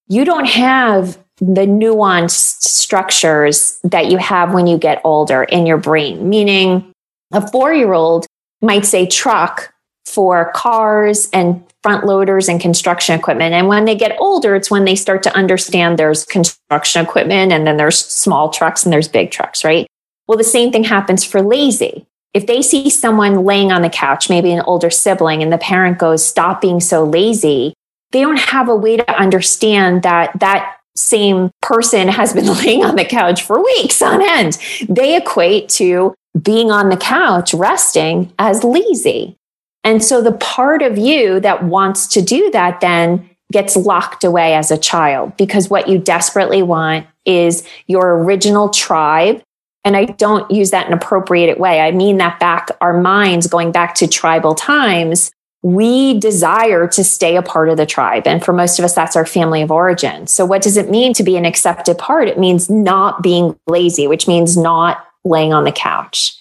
you 0.08 0.24
don't 0.24 0.46
have 0.48 1.18
the 1.40 1.66
nuanced 1.66 2.62
structures 2.62 3.80
that 3.84 4.10
you 4.10 4.18
have 4.18 4.54
when 4.54 4.68
you 4.68 4.78
get 4.78 5.02
older 5.04 5.44
in 5.44 5.66
your 5.66 5.78
brain, 5.78 6.28
meaning 6.28 6.92
a 7.32 7.48
four 7.50 7.74
year 7.74 7.94
old 7.94 8.26
might 8.62 8.86
say 8.86 9.06
truck 9.06 9.74
for 10.06 10.52
cars 10.54 11.30
and 11.34 11.64
front 11.84 12.06
loaders 12.06 12.50
and 12.50 12.60
construction 12.60 13.18
equipment. 13.18 13.54
And 13.54 13.68
when 13.68 13.86
they 13.86 13.96
get 13.96 14.18
older, 14.20 14.56
it's 14.56 14.72
when 14.72 14.86
they 14.86 14.96
start 14.96 15.22
to 15.24 15.36
understand 15.36 16.00
there's 16.00 16.26
construction 16.26 17.06
equipment 17.06 17.52
and 17.52 17.68
then 17.68 17.78
there's 17.78 17.98
small 17.98 18.50
trucks 18.50 18.84
and 18.84 18.92
there's 18.92 19.08
big 19.08 19.32
trucks, 19.32 19.64
right? 19.64 19.86
Well, 20.28 20.38
the 20.38 20.44
same 20.44 20.72
thing 20.72 20.84
happens 20.84 21.24
for 21.24 21.42
lazy. 21.42 22.06
If 22.34 22.48
they 22.48 22.62
see 22.62 22.90
someone 22.90 23.46
laying 23.46 23.72
on 23.72 23.82
the 23.82 23.90
couch, 23.90 24.30
maybe 24.30 24.52
an 24.52 24.62
older 24.62 24.90
sibling, 24.90 25.42
and 25.42 25.52
the 25.52 25.58
parent 25.58 25.98
goes, 25.98 26.26
stop 26.26 26.62
being 26.62 26.80
so 26.80 27.04
lazy, 27.04 27.74
they 28.12 28.22
don't 28.22 28.40
have 28.40 28.70
a 28.70 28.76
way 28.76 28.98
to 28.98 29.18
understand 29.18 30.04
that 30.04 30.38
that 30.40 30.78
same 30.98 31.52
person 31.62 32.08
has 32.08 32.34
been 32.34 32.46
laying 32.58 32.84
on 32.84 32.96
the 32.96 33.06
couch 33.06 33.44
for 33.44 33.64
weeks 33.64 34.02
on 34.02 34.22
end. 34.22 34.58
They 34.90 35.16
equate 35.16 35.70
to 35.70 36.14
being 36.42 36.72
on 36.72 36.90
the 36.90 36.98
couch 36.98 37.54
resting 37.54 38.32
as 38.40 38.64
lazy. 38.64 39.38
And 39.84 40.04
so 40.04 40.22
the 40.22 40.34
part 40.34 40.82
of 40.82 40.98
you 40.98 41.40
that 41.40 41.64
wants 41.64 42.08
to 42.08 42.22
do 42.22 42.52
that 42.52 42.82
then 42.82 43.30
gets 43.52 43.78
locked 43.78 44.24
away 44.24 44.54
as 44.54 44.72
a 44.72 44.78
child 44.78 45.36
because 45.38 45.70
what 45.70 45.88
you 45.88 45.98
desperately 45.98 46.62
want 46.62 47.08
is 47.26 47.66
your 47.88 48.22
original 48.24 48.70
tribe. 48.70 49.42
And 49.86 49.96
I 49.96 50.06
don't 50.06 50.50
use 50.52 50.72
that 50.72 50.88
in 50.88 50.92
an 50.92 50.98
appropriate 50.98 51.58
way. 51.58 51.80
I 51.80 51.92
mean 51.92 52.18
that 52.18 52.40
back 52.40 52.70
our 52.82 53.00
minds 53.00 53.48
going 53.48 53.72
back 53.72 53.96
to 53.96 54.08
tribal 54.08 54.54
times 54.54 55.32
we 55.68 56.18
desire 56.20 56.88
to 56.88 57.04
stay 57.04 57.36
a 57.36 57.42
part 57.42 57.68
of 57.68 57.76
the 57.76 57.86
tribe. 57.86 58.26
And 58.26 58.42
for 58.44 58.54
most 58.54 58.80
of 58.80 58.86
us, 58.86 58.96
that's 58.96 59.18
our 59.18 59.26
family 59.26 59.62
of 59.62 59.70
origin. 59.70 60.26
So 60.26 60.46
what 60.46 60.62
does 60.62 60.78
it 60.78 60.90
mean 60.90 61.14
to 61.16 61.24
be 61.24 61.36
an 61.36 61.44
accepted 61.44 61.98
part? 61.98 62.30
It 62.30 62.40
means 62.40 62.70
not 62.70 63.22
being 63.22 63.54
lazy, 63.68 64.08
which 64.08 64.30
means 64.30 64.56
not 64.56 65.06
laying 65.26 65.52
on 65.52 65.66
the 65.66 65.74
couch. 65.74 66.34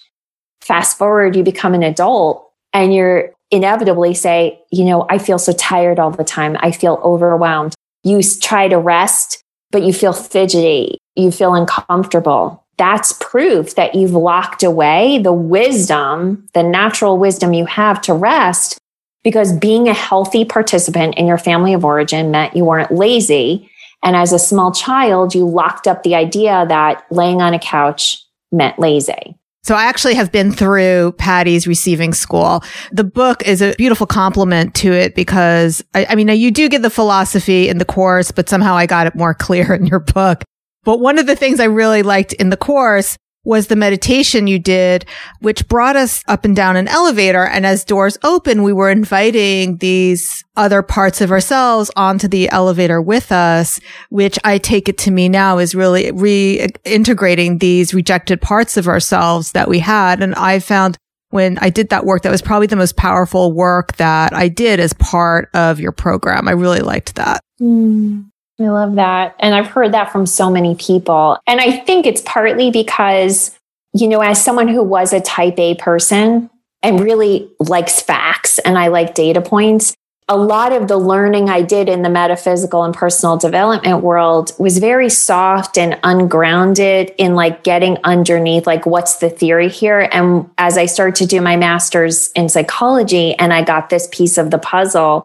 Fast 0.61 0.97
forward, 0.97 1.35
you 1.35 1.43
become 1.43 1.75
an 1.75 1.83
adult 1.83 2.53
and 2.73 2.95
you're 2.95 3.33
inevitably 3.51 4.15
say, 4.15 4.61
you 4.71 4.85
know, 4.85 5.07
I 5.11 5.19
feel 5.19 5.41
so 5.41 5.53
tired 5.53 5.99
all 5.99 6.13
the 6.13 6.23
time. 6.23 6.57
I 6.61 6.71
feel 6.71 7.01
overwhelmed. 7.03 7.75
You 8.05 8.23
try 8.23 8.69
to 8.69 8.79
rest, 8.79 9.43
but 9.73 9.83
you 9.83 9.93
feel 9.93 10.13
fidgety. 10.13 10.99
You 11.17 11.33
feel 11.33 11.53
uncomfortable. 11.53 12.65
That's 12.79 13.13
proof 13.15 13.75
that 13.75 13.97
you've 13.97 14.13
locked 14.13 14.63
away 14.63 15.19
the 15.19 15.33
wisdom, 15.33 16.47
the 16.53 16.63
natural 16.63 17.19
wisdom 17.19 17.53
you 17.55 17.67
have 17.67 18.01
to 18.03 18.15
rest 18.15 18.79
because 19.27 19.53
being 19.53 19.89
a 19.89 19.93
healthy 19.93 20.45
participant 20.45 21.17
in 21.17 21.27
your 21.27 21.37
family 21.37 21.75
of 21.75 21.85
origin 21.85 22.31
meant 22.31 22.55
you 22.55 22.65
weren't 22.65 22.93
lazy. 22.93 23.69
And 24.05 24.15
as 24.15 24.33
a 24.33 24.39
small 24.39 24.71
child, 24.71 25.35
you 25.35 25.45
locked 25.45 25.89
up 25.89 26.05
the 26.05 26.15
idea 26.15 26.65
that 26.69 27.05
laying 27.11 27.43
on 27.43 27.53
a 27.53 27.59
couch 27.59 28.25
meant 28.53 28.79
lazy. 28.79 29.37
So 29.65 29.75
I 29.75 29.87
actually 29.87 30.15
have 30.15 30.31
been 30.31 30.53
through 30.53 31.11
Patty's 31.19 31.67
receiving 31.67 32.15
school. 32.15 32.63
The 32.93 33.03
book 33.03 33.45
is 33.45 33.63
a 33.63 33.75
beautiful 33.75 34.07
complement 34.07 34.77
to 34.77 34.93
it 34.93 35.17
because 35.17 35.83
I, 35.93 36.07
I 36.11 36.15
mean, 36.15 36.29
you 36.29 36.53
do 36.53 36.69
get 36.69 36.83
the 36.83 36.89
philosophy 36.89 37.69
in 37.69 37.79
the 37.79 37.85
course, 37.85 38.31
but 38.31 38.49
somehow 38.49 38.77
I 38.77 38.87
got 38.87 39.09
it 39.09 39.17
more 39.17 39.35
clear 39.47 39.75
in 39.75 39.87
your 39.87 39.99
book. 39.99 40.45
But 40.85 41.01
one 41.01 41.19
of 41.19 41.27
the 41.27 41.35
things 41.35 41.59
I 41.59 41.65
really 41.65 42.05
liked 42.05 42.33
in 42.35 42.51
the 42.51 42.57
course 42.57 43.17
was 43.47 43.69
the 43.69 43.77
meditation 43.77 44.47
you 44.47 44.59
did, 44.59 45.07
which 45.41 45.67
brought 45.69 45.97
us 45.97 46.23
up 46.27 46.45
and 46.45 46.57
down 46.57 46.77
an 46.77 46.89
elevator. 46.89 47.47
And 47.47 47.65
as 47.65 47.85
doors 47.85 48.19
open, 48.25 48.65
we 48.65 48.73
were 48.73 48.91
inviting 48.91 49.77
these 49.77 50.45
other 50.57 50.83
parts 50.83 51.21
of 51.21 51.31
ourselves 51.31 51.91
onto 51.97 52.29
the 52.29 52.49
elevator 52.51 53.01
with 53.01 53.31
us, 53.31 53.81
which 54.11 54.39
I 54.43 54.59
take 54.59 54.89
it 54.89 54.99
to 54.99 55.11
me 55.11 55.29
now 55.29 55.59
is 55.59 55.75
really 55.75 56.11
reintegrating 56.11 57.61
these 57.61 57.95
rejected 57.95 58.41
parts 58.43 58.77
of 58.77 58.89
ourselves 58.89 59.53
that 59.53 59.69
we 59.69 59.79
had. 59.79 60.23
And 60.23 60.35
I 60.35 60.59
found 60.59 60.99
when 61.31 61.59
I 61.59 61.71
did 61.71 61.91
that 61.91 62.05
work, 62.05 62.23
that 62.23 62.31
was 62.31 62.43
probably 62.43 62.67
the 62.67 62.77
most 62.77 62.97
powerful 62.97 63.53
work 63.53 63.97
that 63.97 64.33
I 64.33 64.49
did 64.49 64.81
as 64.81 64.93
part 64.95 65.51
of 65.55 65.79
your 65.79 65.93
program. 65.93 66.49
I 66.49 66.53
really 66.53 66.81
liked 66.81 67.15
that. 67.17 67.41
Mm. 67.61 68.31
I 68.59 68.69
love 68.69 68.95
that. 68.95 69.37
And 69.39 69.55
I've 69.55 69.67
heard 69.67 69.93
that 69.93 70.11
from 70.11 70.27
so 70.27 70.51
many 70.51 70.75
people. 70.77 71.39
And 71.47 71.61
I 71.61 71.79
think 71.79 72.07
it's 72.07 72.23
partly 72.23 72.71
because, 72.71 73.57
you 73.93 74.09
know, 74.09 74.21
as 74.21 74.43
someone 74.43 74.69
who 74.69 74.83
was 74.83 75.13
a 75.13 75.21
type 75.21 75.59
A 75.59 75.75
person, 75.75 76.51
and 76.83 77.01
really 77.01 77.51
likes 77.59 78.01
facts 78.01 78.61
and 78.61 78.79
I 78.79 78.89
like 78.89 79.15
data 79.15 79.41
points 79.41 79.97
a 80.29 80.37
lot 80.37 80.73
of 80.73 80.89
the 80.89 80.97
learning 80.97 81.49
I 81.49 81.63
did 81.63 81.89
in 81.89 82.03
the 82.03 82.09
metaphysical 82.09 82.83
and 82.83 82.93
personal 82.93 83.37
development 83.37 84.03
world 84.03 84.53
was 84.59 84.79
very 84.79 85.09
soft 85.09 85.79
and 85.79 85.99
ungrounded 86.03 87.15
in 87.17 87.37
like 87.37 87.63
getting 87.63 87.97
underneath, 88.03 88.67
like, 88.67 88.87
what's 88.87 89.19
the 89.19 89.31
theory 89.31 89.69
here? 89.69 90.09
And 90.11 90.51
as 90.59 90.77
I 90.77 90.87
started 90.87 91.15
to 91.17 91.27
do 91.27 91.41
my 91.41 91.57
master's 91.57 92.33
in 92.33 92.49
psychology 92.49 93.35
and 93.35 93.53
I 93.53 93.63
got 93.63 93.89
this 93.89 94.09
piece 94.11 94.37
of 94.37 94.51
the 94.51 94.59
puzzle, 94.59 95.25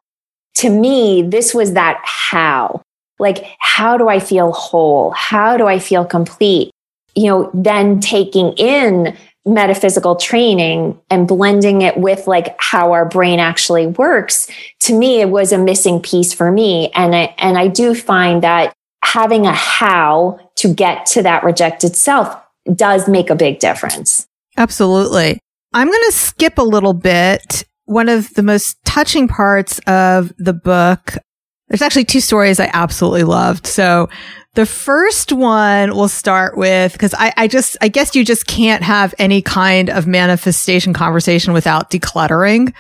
to 0.56 0.70
me, 0.70 1.24
this 1.24 1.56
was 1.56 1.74
that 1.74 2.00
how. 2.04 2.81
Like, 3.22 3.46
how 3.60 3.98
do 3.98 4.10
I 4.10 4.20
feel 4.20 4.52
whole? 4.52 5.12
How 5.12 5.56
do 5.56 5.68
I 5.68 5.80
feel 5.80 6.04
complete? 6.04 6.72
You 7.16 7.28
know, 7.28 7.52
then 7.54 8.00
taking 8.00 8.54
in 8.54 9.16
metaphysical 9.46 10.16
training 10.16 11.00
and 11.10 11.28
blending 11.28 11.82
it 11.82 11.98
with 11.98 12.28
like 12.28 12.56
how 12.60 12.92
our 12.92 13.06
brain 13.06 13.40
actually 13.40 13.88
works 13.88 14.48
to 14.80 14.94
me 14.94 15.20
it 15.20 15.30
was 15.30 15.52
a 15.52 15.58
missing 15.58 16.00
piece 16.00 16.32
for 16.32 16.52
me 16.52 16.92
and 16.94 17.16
I, 17.16 17.34
and 17.40 17.58
I 17.58 17.68
do 17.68 17.96
find 17.96 18.44
that 18.44 18.72
having 19.04 19.48
a 19.48 19.52
how 19.52 20.40
to 20.58 20.72
get 20.72 21.08
to 21.08 21.24
that 21.24 21.44
rejected 21.44 21.96
self 21.96 22.40
does 22.76 23.08
make 23.08 23.32
a 23.32 23.36
big 23.36 23.58
difference 23.58 24.28
absolutely 24.58 25.40
i'm 25.74 25.88
going 25.88 26.06
to 26.06 26.16
skip 26.16 26.60
a 26.60 26.64
little 26.64 26.94
bit 26.94 27.64
one 27.86 28.10
of 28.10 28.32
the 28.36 28.44
most 28.44 28.78
touching 28.86 29.28
parts 29.28 29.80
of 29.88 30.32
the 30.38 30.54
book 30.54 31.16
there's 31.72 31.82
actually 31.82 32.04
two 32.04 32.20
stories 32.20 32.60
I 32.60 32.70
absolutely 32.74 33.24
loved. 33.24 33.66
So 33.66 34.10
the 34.56 34.66
first 34.66 35.32
one 35.32 35.96
we'll 35.96 36.10
start 36.10 36.58
with, 36.58 36.92
because 36.92 37.16
I, 37.18 37.34
I 37.38 37.48
just, 37.48 37.78
I 37.80 37.88
guess 37.88 38.14
you 38.14 38.26
just 38.26 38.46
can't 38.46 38.84
have 38.84 39.16
any 39.18 39.42
kind 39.42 39.90
of 39.90 40.06
manifestation 40.06 40.92
conversation 40.92 41.54
without 41.54 41.90
decluttering. 41.90 42.74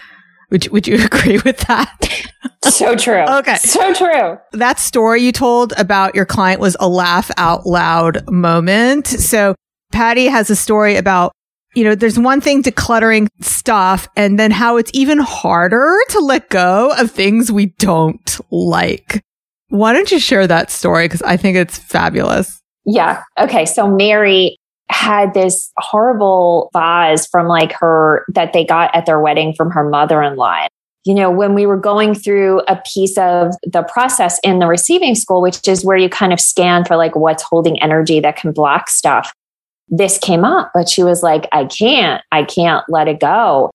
Would 0.49 0.65
you, 0.65 0.71
would 0.71 0.87
you 0.87 1.05
agree 1.05 1.39
with 1.45 1.59
that? 1.67 2.21
so 2.65 2.97
true. 2.97 3.23
Okay. 3.23 3.55
So 3.55 3.93
true. 3.93 4.37
That 4.51 4.77
story 4.77 5.21
you 5.21 5.31
told 5.31 5.71
about 5.77 6.13
your 6.13 6.25
client 6.25 6.59
was 6.59 6.75
a 6.81 6.89
laugh 6.89 7.31
out 7.37 7.65
loud 7.65 8.29
moment. 8.29 9.07
So 9.07 9.55
Patty 9.93 10.25
has 10.25 10.49
a 10.49 10.55
story 10.57 10.97
about 10.97 11.31
you 11.73 11.83
know, 11.83 11.95
there's 11.95 12.19
one 12.19 12.41
thing 12.41 12.63
decluttering 12.63 13.27
stuff 13.39 14.07
and 14.15 14.37
then 14.39 14.51
how 14.51 14.77
it's 14.77 14.91
even 14.93 15.19
harder 15.19 15.97
to 16.09 16.19
let 16.19 16.49
go 16.49 16.91
of 16.97 17.11
things 17.11 17.51
we 17.51 17.67
don't 17.77 18.39
like. 18.51 19.23
Why 19.69 19.93
don't 19.93 20.11
you 20.11 20.19
share 20.19 20.47
that 20.47 20.69
story? 20.69 21.05
Because 21.05 21.21
I 21.21 21.37
think 21.37 21.55
it's 21.55 21.77
fabulous. 21.77 22.61
Yeah. 22.85 23.23
Okay. 23.39 23.65
So 23.65 23.87
Mary 23.87 24.57
had 24.89 25.33
this 25.33 25.71
horrible 25.77 26.69
vase 26.73 27.25
from 27.27 27.47
like 27.47 27.71
her 27.73 28.25
that 28.33 28.51
they 28.51 28.65
got 28.65 28.93
at 28.93 29.05
their 29.05 29.21
wedding 29.21 29.53
from 29.55 29.71
her 29.71 29.87
mother 29.87 30.21
in 30.21 30.35
law. 30.35 30.67
You 31.05 31.15
know, 31.15 31.31
when 31.31 31.55
we 31.55 31.65
were 31.65 31.77
going 31.77 32.13
through 32.13 32.61
a 32.67 32.79
piece 32.93 33.17
of 33.17 33.53
the 33.63 33.83
process 33.83 34.39
in 34.43 34.59
the 34.59 34.67
receiving 34.67 35.15
school, 35.15 35.41
which 35.41 35.67
is 35.67 35.85
where 35.85 35.97
you 35.97 36.09
kind 36.09 36.33
of 36.33 36.39
scan 36.39 36.83
for 36.85 36.95
like 36.97 37.15
what's 37.15 37.41
holding 37.41 37.81
energy 37.81 38.19
that 38.19 38.35
can 38.35 38.51
block 38.51 38.89
stuff, 38.89 39.31
this 39.91 40.17
came 40.17 40.43
up, 40.45 40.71
but 40.73 40.89
she 40.89 41.03
was 41.03 41.21
like, 41.21 41.47
I 41.51 41.65
can't, 41.65 42.23
I 42.31 42.43
can't 42.43 42.83
let 42.87 43.07
it 43.07 43.19
go. 43.19 43.69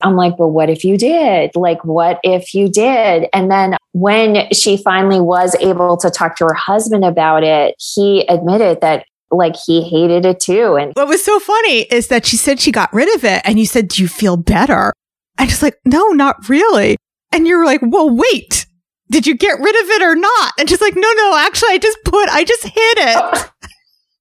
I'm 0.00 0.14
like, 0.14 0.38
well, 0.38 0.50
what 0.50 0.70
if 0.70 0.84
you 0.84 0.96
did? 0.96 1.50
Like, 1.56 1.84
what 1.84 2.20
if 2.22 2.54
you 2.54 2.68
did? 2.68 3.28
And 3.32 3.50
then 3.50 3.76
when 3.92 4.48
she 4.52 4.76
finally 4.76 5.20
was 5.20 5.56
able 5.56 5.96
to 5.96 6.08
talk 6.08 6.36
to 6.36 6.44
her 6.44 6.54
husband 6.54 7.04
about 7.04 7.42
it, 7.42 7.74
he 7.78 8.24
admitted 8.28 8.80
that 8.80 9.04
like 9.32 9.56
he 9.66 9.82
hated 9.82 10.24
it 10.24 10.38
too. 10.38 10.76
And 10.76 10.92
what 10.94 11.08
was 11.08 11.24
so 11.24 11.40
funny 11.40 11.80
is 11.82 12.06
that 12.08 12.24
she 12.24 12.36
said 12.36 12.60
she 12.60 12.70
got 12.70 12.92
rid 12.92 13.12
of 13.16 13.24
it 13.24 13.42
and 13.44 13.58
you 13.58 13.66
said, 13.66 13.88
do 13.88 14.00
you 14.00 14.08
feel 14.08 14.36
better? 14.36 14.92
And 15.36 15.50
she's 15.50 15.62
like, 15.62 15.78
no, 15.84 16.08
not 16.08 16.48
really. 16.48 16.96
And 17.32 17.46
you're 17.46 17.66
like, 17.66 17.80
well, 17.82 18.08
wait, 18.08 18.66
did 19.10 19.26
you 19.26 19.36
get 19.36 19.58
rid 19.58 19.84
of 19.84 19.90
it 19.90 20.02
or 20.02 20.14
not? 20.14 20.52
And 20.58 20.68
she's 20.68 20.80
like, 20.80 20.94
no, 20.94 21.12
no, 21.12 21.36
actually, 21.36 21.70
I 21.72 21.78
just 21.78 21.98
put, 22.04 22.28
I 22.28 22.44
just 22.44 22.62
hid 22.62 22.72
it. 22.74 23.50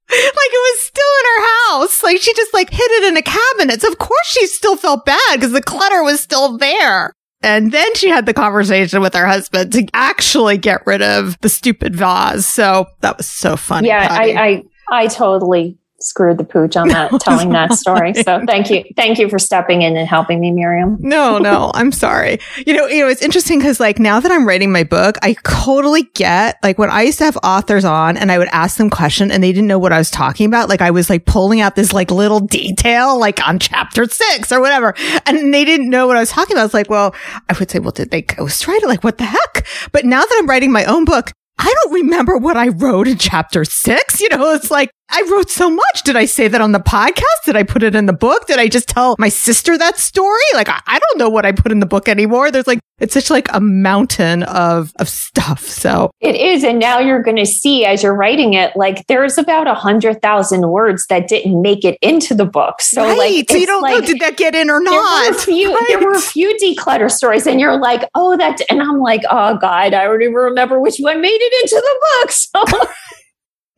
like 0.10 0.52
it 0.52 0.76
was 0.76 0.82
still 0.82 1.04
in 1.20 1.26
her 1.26 1.48
house. 1.70 2.04
Like 2.04 2.22
she 2.22 2.34
just 2.34 2.54
like 2.54 2.70
hid 2.70 2.92
it 2.92 3.04
in 3.06 3.18
a 3.18 3.22
cabinet. 3.22 3.82
So 3.82 3.90
of 3.90 3.98
course 3.98 4.28
she 4.28 4.48
still 4.48 4.78
felt 4.78 5.06
bad 5.06 5.34
because 5.34 5.52
the 5.52 5.62
clutter 5.62 6.04
was 6.04 6.20
still 6.20 6.58
there. 6.58 7.14
And 7.42 7.72
then 7.72 7.94
she 7.96 8.10
had 8.10 8.26
the 8.26 8.34
conversation 8.34 9.02
with 9.02 9.14
her 9.14 9.28
husband 9.28 9.72
to 9.74 9.88
actually 9.94 10.58
get 10.58 10.86
rid 10.88 11.02
of 11.02 11.38
the 11.42 11.50
stupid 11.50 11.96
vase. 11.96 12.48
So 12.48 12.88
that 13.02 13.18
was 13.18 13.30
so 13.30 13.56
funny. 13.56 13.90
Yeah, 13.90 14.08
I, 14.10 14.64
I, 14.90 15.04
I 15.04 15.08
totally 15.08 15.78
screwed 16.00 16.38
the 16.38 16.44
pooch 16.44 16.76
on 16.76 16.90
that 16.90 17.12
telling 17.22 17.50
that 17.50 17.74
story. 17.74 18.14
So 18.14 18.44
thank 18.46 18.70
you. 18.70 18.84
Thank 18.96 19.18
you 19.18 19.30
for 19.30 19.40
stepping 19.40 19.82
in 19.82 19.98
and 19.98 20.08
helping 20.08 20.40
me, 20.40 20.52
Miriam. 20.52 20.98
No, 21.00 21.38
no, 21.38 21.72
I'm 21.74 21.92
sorry. 21.92 22.40
You 22.66 22.74
know, 22.74 22.88
you 22.88 23.04
know, 23.04 23.10
it's 23.10 23.22
interesting 23.22 23.60
because 23.60 23.80
like 23.80 24.00
now 24.00 24.20
that 24.20 24.32
I'm 24.32 24.48
writing 24.48 24.72
my 24.72 24.84
book, 24.84 25.18
I 25.22 25.36
totally 25.44 26.04
get 26.14 26.58
like 26.64 26.78
when 26.78 26.90
I 26.90 27.04
used 27.04 27.18
to 27.20 27.26
have 27.26 27.38
authors 27.44 27.86
on 27.86 28.18
and 28.18 28.32
I 28.32 28.38
would 28.38 28.50
ask 28.50 28.78
them 28.78 28.90
questions 28.90 29.32
and 29.32 29.44
they 29.44 29.52
didn't 29.52 29.68
know 29.68 29.80
what 29.80 29.92
I 29.92 29.98
was 29.98 30.12
talking 30.12 30.46
about. 30.46 30.70
Like 30.70 30.82
I 30.82 30.92
was 30.92 31.10
like 31.10 31.26
pulling 31.26 31.62
out 31.62 31.76
this 31.76 31.94
like 31.94 32.12
little 32.12 32.40
detail 32.40 33.20
like 33.20 33.46
on 33.48 33.60
chapter 33.60 34.06
six 34.06 34.52
or 34.52 34.62
whatever. 34.62 34.94
And 35.26 35.54
they 35.54 35.66
didn't 35.66 35.90
know 35.90 36.08
what 36.08 36.18
I 36.18 36.20
was 36.20 36.30
talking 36.30 36.56
about. 36.56 36.62
I 36.62 36.66
was 36.66 36.74
like, 36.74 36.90
well, 36.90 37.16
I 37.50 37.56
would 37.58 37.70
say, 37.70 37.80
well, 37.80 37.92
did 37.92 38.12
they 38.12 38.22
ghostwrite 38.22 38.84
it? 38.84 38.88
Like 38.88 39.04
what 39.04 39.18
the 39.18 39.26
heck? 39.26 39.66
But 39.92 40.06
now 40.06 40.22
that 40.22 40.36
I'm 40.40 40.48
writing 40.48 40.72
my 40.72 40.86
own 40.86 41.06
book, 41.06 41.32
I 41.60 41.74
don't 41.74 41.94
remember 41.94 42.38
what 42.38 42.56
I 42.56 42.68
wrote 42.68 43.08
in 43.08 43.18
chapter 43.18 43.66
six. 43.66 44.22
You 44.22 44.30
know, 44.30 44.54
it's 44.54 44.70
like, 44.70 44.92
I 45.10 45.26
wrote 45.32 45.50
so 45.50 45.70
much. 45.70 46.04
Did 46.04 46.16
I 46.16 46.26
say 46.26 46.48
that 46.48 46.60
on 46.60 46.74
the 46.74 46.80
podcast? 46.80 47.46
Did 47.46 47.56
I 47.56 47.64
put 47.64 47.82
it 47.82 47.96
in 47.96 48.08
the 48.08 48.14
book? 48.14 48.46
Did 48.48 48.60
I 48.60 48.68
just 48.68 48.90
tell 48.90 49.16
my 49.18 49.30
sister 49.30 49.78
that 49.78 49.98
story? 49.98 50.42
Like, 50.54 50.68
I, 50.68 50.82
I 50.86 51.00
don't 51.00 51.18
know 51.18 51.30
what 51.30 51.46
I 51.46 51.54
put 51.54 51.72
in 51.72 51.80
the 51.80 51.86
book 51.86 52.10
anymore. 52.10 52.52
There's 52.52 52.68
like, 52.68 52.80
it's 53.00 53.14
such 53.14 53.30
like 53.30 53.48
a 53.54 53.62
mountain 53.62 54.44
of, 54.44 54.92
of 55.00 55.08
stuff. 55.08 55.62
So 55.62 56.12
it 56.20 56.36
is. 56.36 56.64
And 56.64 56.80
now 56.80 57.00
you're 57.00 57.22
going 57.22 57.38
to 57.38 57.46
see 57.46 57.86
as 57.86 58.04
you're 58.04 58.16
writing 58.16 58.54
it, 58.54 58.76
like 58.76 59.08
there's 59.08 59.38
about 59.38 59.68
a 59.68 59.74
hundred 59.74 60.22
thousand 60.22 60.68
words 60.70 61.06
that 61.08 61.28
didn't 61.28 61.62
make 61.62 61.86
it 61.86 61.98
into 62.02 62.34
the 62.34 62.46
book. 62.46 62.82
So 62.82 63.04
right. 63.04 63.18
like, 63.18 63.50
so 63.50 63.56
you 63.56 63.66
don't 63.66 63.84
like, 63.84 64.02
know, 64.02 64.08
did 64.08 64.20
that 64.20 64.36
get 64.36 64.56
in 64.56 64.70
or 64.70 64.82
not? 64.82 65.22
There 65.22 65.32
were, 65.32 65.38
a 65.38 65.42
few, 65.42 65.74
right. 65.74 65.86
there 65.88 66.00
were 66.00 66.14
a 66.14 66.20
few 66.20 66.58
declutter 66.62 67.10
stories 67.10 67.48
and 67.48 67.62
you're 67.62 67.80
like, 67.80 68.04
oh, 68.14 68.36
that, 68.38 68.60
and 68.70 68.82
I'm 68.82 69.00
like, 69.00 69.22
oh 69.30 69.58
God, 69.58 69.94
I 69.94 70.06
don't 70.06 70.22
even 70.22 70.34
remember 70.34 70.82
which 70.82 70.98
one 70.98 71.22
made 71.22 71.30
it 71.30 71.64
into 71.64 71.76
the 71.76 72.00
book. 72.20 72.32
So 72.48 72.64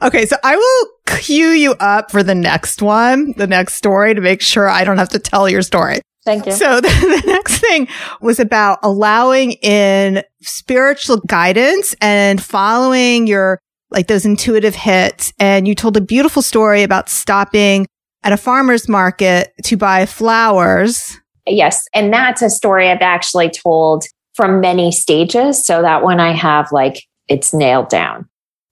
Okay, 0.01 0.25
so 0.25 0.37
I 0.43 0.55
will 0.55 0.87
cue 1.17 1.49
you 1.49 1.73
up 1.73 2.11
for 2.11 2.23
the 2.23 2.35
next 2.35 2.81
one, 2.81 3.33
the 3.37 3.47
next 3.47 3.75
story 3.75 4.13
to 4.13 4.21
make 4.21 4.41
sure 4.41 4.69
I 4.69 4.83
don't 4.83 4.97
have 4.97 5.09
to 5.09 5.19
tell 5.19 5.49
your 5.49 5.61
story. 5.61 6.01
Thank 6.25 6.45
you. 6.45 6.51
So 6.51 6.75
the, 6.81 6.87
the, 6.87 7.23
next 7.27 7.59
thing 7.59 7.87
was 8.21 8.39
about 8.39 8.79
allowing 8.83 9.53
in 9.53 10.23
spiritual 10.41 11.17
guidance 11.27 11.95
and 12.01 12.41
following 12.41 13.27
your, 13.27 13.59
like 13.89 14.07
those 14.07 14.25
intuitive 14.25 14.75
hits. 14.75 15.33
And 15.39 15.67
you 15.67 15.75
told 15.75 15.97
a 15.97 16.01
beautiful 16.01 16.41
story 16.41 16.83
about 16.83 17.09
stopping 17.09 17.87
at 18.23 18.31
a 18.31 18.37
farmer's 18.37 18.87
market 18.87 19.53
to 19.63 19.77
buy 19.77 20.05
flowers. 20.05 21.17
Yes. 21.47 21.83
And 21.93 22.13
that's 22.13 22.41
a 22.41 22.49
story 22.49 22.89
I've 22.89 23.01
actually 23.01 23.49
told 23.49 24.03
from 24.35 24.61
many 24.61 24.91
stages. 24.91 25.65
So 25.65 25.81
that 25.81 26.03
one 26.03 26.19
I 26.19 26.33
have 26.33 26.71
like, 26.71 27.01
it's 27.27 27.53
nailed 27.53 27.89
down 27.89 28.28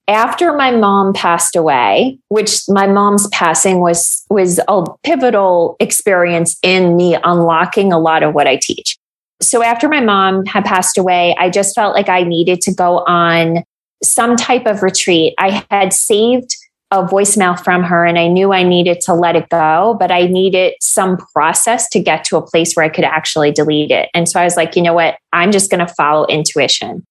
after 0.08 0.54
my 0.54 0.70
mom 0.70 1.12
passed 1.12 1.54
away, 1.54 2.18
which 2.28 2.62
my 2.68 2.86
mom's 2.86 3.28
passing 3.28 3.80
was, 3.80 4.24
was 4.30 4.58
a 4.66 4.84
pivotal 5.04 5.76
experience 5.80 6.58
in 6.62 6.96
me 6.96 7.16
unlocking 7.22 7.92
a 7.92 7.98
lot 7.98 8.22
of 8.22 8.34
what 8.34 8.46
I 8.46 8.58
teach. 8.60 8.96
So 9.40 9.62
after 9.62 9.88
my 9.88 10.00
mom 10.00 10.46
had 10.46 10.64
passed 10.64 10.98
away, 10.98 11.36
I 11.38 11.50
just 11.50 11.74
felt 11.74 11.94
like 11.94 12.08
I 12.08 12.22
needed 12.24 12.60
to 12.62 12.74
go 12.74 13.04
on 13.06 13.62
some 14.02 14.34
type 14.34 14.66
of 14.66 14.82
retreat. 14.82 15.34
I 15.38 15.64
had 15.70 15.92
saved 15.92 16.56
a 16.90 17.04
voicemail 17.04 17.62
from 17.62 17.82
her 17.82 18.06
and 18.06 18.18
I 18.18 18.28
knew 18.28 18.52
I 18.52 18.62
needed 18.62 19.00
to 19.02 19.14
let 19.14 19.36
it 19.36 19.50
go, 19.50 19.96
but 20.00 20.10
I 20.10 20.26
needed 20.26 20.72
some 20.80 21.18
process 21.34 21.88
to 21.90 22.00
get 22.00 22.24
to 22.24 22.38
a 22.38 22.46
place 22.46 22.74
where 22.74 22.86
I 22.86 22.88
could 22.88 23.04
actually 23.04 23.52
delete 23.52 23.90
it. 23.90 24.08
And 24.14 24.26
so 24.26 24.40
I 24.40 24.44
was 24.44 24.56
like, 24.56 24.74
you 24.74 24.82
know 24.82 24.94
what? 24.94 25.18
I'm 25.32 25.52
just 25.52 25.70
going 25.70 25.86
to 25.86 25.94
follow 25.94 26.26
intuition. 26.26 27.04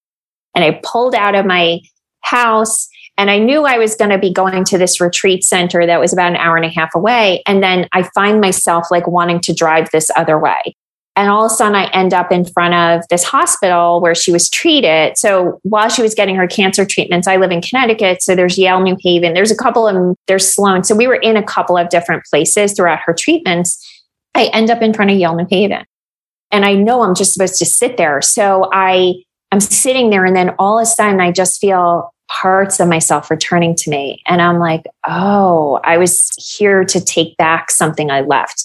And 0.54 0.64
I 0.64 0.80
pulled 0.82 1.14
out 1.14 1.36
of 1.36 1.46
my 1.46 1.80
house. 2.22 2.88
And 3.16 3.30
I 3.30 3.38
knew 3.38 3.64
I 3.64 3.78
was 3.78 3.96
going 3.96 4.10
to 4.10 4.18
be 4.18 4.32
going 4.32 4.64
to 4.64 4.78
this 4.78 5.00
retreat 5.00 5.42
center 5.42 5.86
that 5.86 5.98
was 5.98 6.12
about 6.12 6.30
an 6.30 6.36
hour 6.36 6.56
and 6.56 6.64
a 6.64 6.68
half 6.68 6.94
away. 6.94 7.42
And 7.46 7.62
then 7.62 7.88
I 7.92 8.04
find 8.14 8.40
myself 8.40 8.86
like 8.90 9.08
wanting 9.08 9.40
to 9.40 9.52
drive 9.52 9.90
this 9.90 10.08
other 10.16 10.38
way. 10.38 10.76
And 11.16 11.28
all 11.28 11.44
of 11.44 11.50
a 11.50 11.54
sudden, 11.54 11.74
I 11.74 11.90
end 11.90 12.14
up 12.14 12.30
in 12.30 12.44
front 12.44 12.74
of 12.74 13.08
this 13.10 13.24
hospital 13.24 14.00
where 14.00 14.14
she 14.14 14.30
was 14.30 14.48
treated. 14.48 15.18
So 15.18 15.58
while 15.64 15.88
she 15.88 16.00
was 16.00 16.14
getting 16.14 16.36
her 16.36 16.46
cancer 16.46 16.84
treatments, 16.84 17.26
I 17.26 17.38
live 17.38 17.50
in 17.50 17.60
Connecticut. 17.60 18.22
So 18.22 18.36
there's 18.36 18.56
Yale 18.56 18.80
New 18.80 18.96
Haven. 19.00 19.34
There's 19.34 19.50
a 19.50 19.56
couple 19.56 19.88
of, 19.88 20.16
there's 20.28 20.46
Sloan. 20.46 20.84
So 20.84 20.94
we 20.94 21.08
were 21.08 21.16
in 21.16 21.36
a 21.36 21.42
couple 21.42 21.76
of 21.76 21.88
different 21.88 22.22
places 22.30 22.72
throughout 22.72 23.00
her 23.04 23.12
treatments. 23.12 23.84
I 24.36 24.44
end 24.52 24.70
up 24.70 24.80
in 24.80 24.94
front 24.94 25.10
of 25.10 25.16
Yale 25.16 25.34
New 25.34 25.48
Haven. 25.50 25.84
And 26.52 26.64
I 26.64 26.74
know 26.74 27.02
I'm 27.02 27.16
just 27.16 27.32
supposed 27.32 27.58
to 27.58 27.66
sit 27.66 27.96
there. 27.96 28.22
So 28.22 28.70
I, 28.72 29.14
I'm 29.52 29.60
sitting 29.60 30.10
there 30.10 30.24
and 30.24 30.36
then 30.36 30.54
all 30.58 30.78
of 30.78 30.82
a 30.82 30.86
sudden 30.86 31.20
I 31.20 31.32
just 31.32 31.60
feel 31.60 32.12
parts 32.28 32.78
of 32.78 32.88
myself 32.88 33.30
returning 33.30 33.74
to 33.74 33.90
me. 33.90 34.22
And 34.26 34.42
I'm 34.42 34.58
like, 34.58 34.84
oh, 35.06 35.80
I 35.84 35.96
was 35.96 36.30
here 36.58 36.84
to 36.84 37.00
take 37.00 37.36
back 37.38 37.70
something 37.70 38.10
I 38.10 38.20
left. 38.20 38.64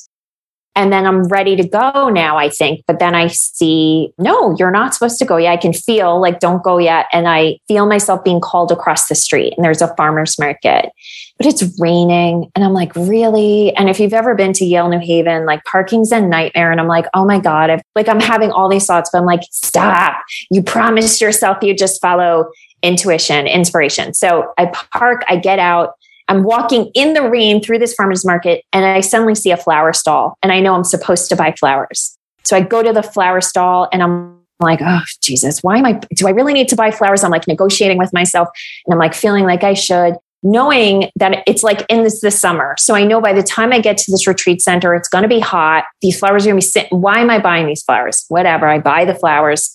And 0.76 0.92
then 0.92 1.06
I'm 1.06 1.28
ready 1.28 1.56
to 1.56 1.68
go 1.68 2.10
now, 2.10 2.38
I 2.38 2.50
think. 2.50 2.84
But 2.88 3.00
then 3.00 3.14
I 3.14 3.28
see, 3.28 4.12
no, 4.18 4.56
you're 4.58 4.72
not 4.72 4.94
supposed 4.94 5.20
to 5.20 5.26
go 5.26 5.38
yet. 5.38 5.52
I 5.52 5.58
can 5.58 5.74
feel 5.74 6.20
like, 6.20 6.40
don't 6.40 6.64
go 6.64 6.78
yet. 6.80 7.06
And 7.14 7.28
I 7.28 7.60
feel 7.68 7.86
myself 7.86 8.24
being 8.24 8.42
called 8.42 8.72
across 8.72 9.08
the 9.08 9.16
street 9.16 9.54
and 9.56 9.64
there's 9.64 9.82
a 9.82 9.94
farmer's 9.96 10.40
market, 10.40 10.90
but 11.38 11.46
it's 11.46 11.64
raining. 11.80 12.52
And 12.56 12.66
I'm 12.66 12.74
like, 12.74 12.96
really? 12.96 13.76
And 13.76 13.90
if 13.90 14.00
you've 14.00 14.14
ever 14.14 14.34
been 14.34 14.54
to 14.54 14.66
Yale, 14.66 14.90
New 14.90 15.00
Haven, 15.00 15.46
like 15.46 15.64
parking's 15.66 16.12
a 16.12 16.20
nightmare. 16.20 16.72
And 16.72 16.82
I'm 16.82 16.88
like, 16.88 17.06
oh 17.14 17.26
my 17.26 17.40
God, 17.40 17.70
I've, 17.70 17.82
like 17.96 18.08
I'm 18.08 18.20
having 18.20 18.52
all 18.52 18.68
these 18.68 18.86
thoughts, 18.86 19.10
but 19.14 19.20
I'm 19.20 19.26
like, 19.26 19.44
stop. 19.52 20.22
You 20.50 20.64
promised 20.64 21.22
yourself 21.22 21.58
you 21.62 21.76
just 21.76 22.02
follow 22.02 22.52
intuition, 22.82 23.48
inspiration. 23.48 24.14
So 24.14 24.54
I 24.58 24.68
park, 24.92 25.24
I 25.30 25.38
get 25.38 25.60
out. 25.60 25.96
I'm 26.28 26.44
walking 26.44 26.92
in 26.94 27.14
the 27.14 27.30
rain 27.30 27.62
through 27.62 27.80
this 27.80 27.94
farmer's 27.94 28.26
market 28.26 28.64
and 28.72 28.86
I 28.86 29.02
suddenly 29.02 29.36
see 29.36 29.52
a 29.52 29.58
flower 29.58 29.94
stall 29.94 30.38
and 30.42 30.52
I 30.52 30.60
know 30.60 30.74
I'm 30.74 30.84
supposed 30.84 31.30
to 31.30 31.36
buy 31.36 31.54
flowers. 31.54 32.18
So 32.44 32.56
I 32.56 32.62
go 32.62 32.84
to 32.84 32.94
the 32.94 33.04
flower 33.04 33.42
stall 33.42 33.90
and 33.92 34.02
I'm 34.02 34.40
like, 34.60 34.80
oh, 34.82 35.02
Jesus, 35.22 35.60
why 35.62 35.78
am 35.78 35.86
I, 35.86 36.00
do 36.16 36.28
I 36.28 36.32
really 36.32 36.54
need 36.54 36.70
to 36.70 36.76
buy 36.76 36.92
flowers? 36.92 37.24
I'm 37.24 37.32
like 37.32 37.48
negotiating 37.48 37.98
with 37.98 38.14
myself 38.14 38.48
and 38.86 38.94
I'm 38.94 39.00
like 39.00 39.14
feeling 39.14 39.44
like 39.44 39.64
I 39.64 39.74
should, 39.74 40.16
knowing 40.44 41.10
that 41.16 41.44
it's 41.48 41.64
like 41.64 41.86
in 41.90 42.04
this, 42.04 42.22
this 42.22 42.40
summer. 42.40 42.76
So 42.78 42.96
I 42.96 43.04
know 43.04 43.20
by 43.20 43.34
the 43.34 43.44
time 43.44 43.74
I 43.74 43.80
get 43.80 43.98
to 43.98 44.12
this 44.12 44.28
retreat 44.28 44.62
center, 44.62 44.96
it's 44.96 45.10
going 45.10 45.24
to 45.24 45.28
be 45.28 45.40
hot. 45.40 45.86
These 46.02 46.20
flowers 46.20 46.46
are 46.46 46.50
going 46.50 46.62
to 46.62 46.66
be 46.66 46.70
sitting. 46.70 47.02
Why 47.02 47.20
am 47.20 47.30
I 47.30 47.40
buying 47.40 47.68
these 47.68 47.84
flowers? 47.84 48.26
Whatever. 48.30 48.68
I 48.68 48.80
buy 48.80 49.06
the 49.06 49.16
flowers. 49.16 49.72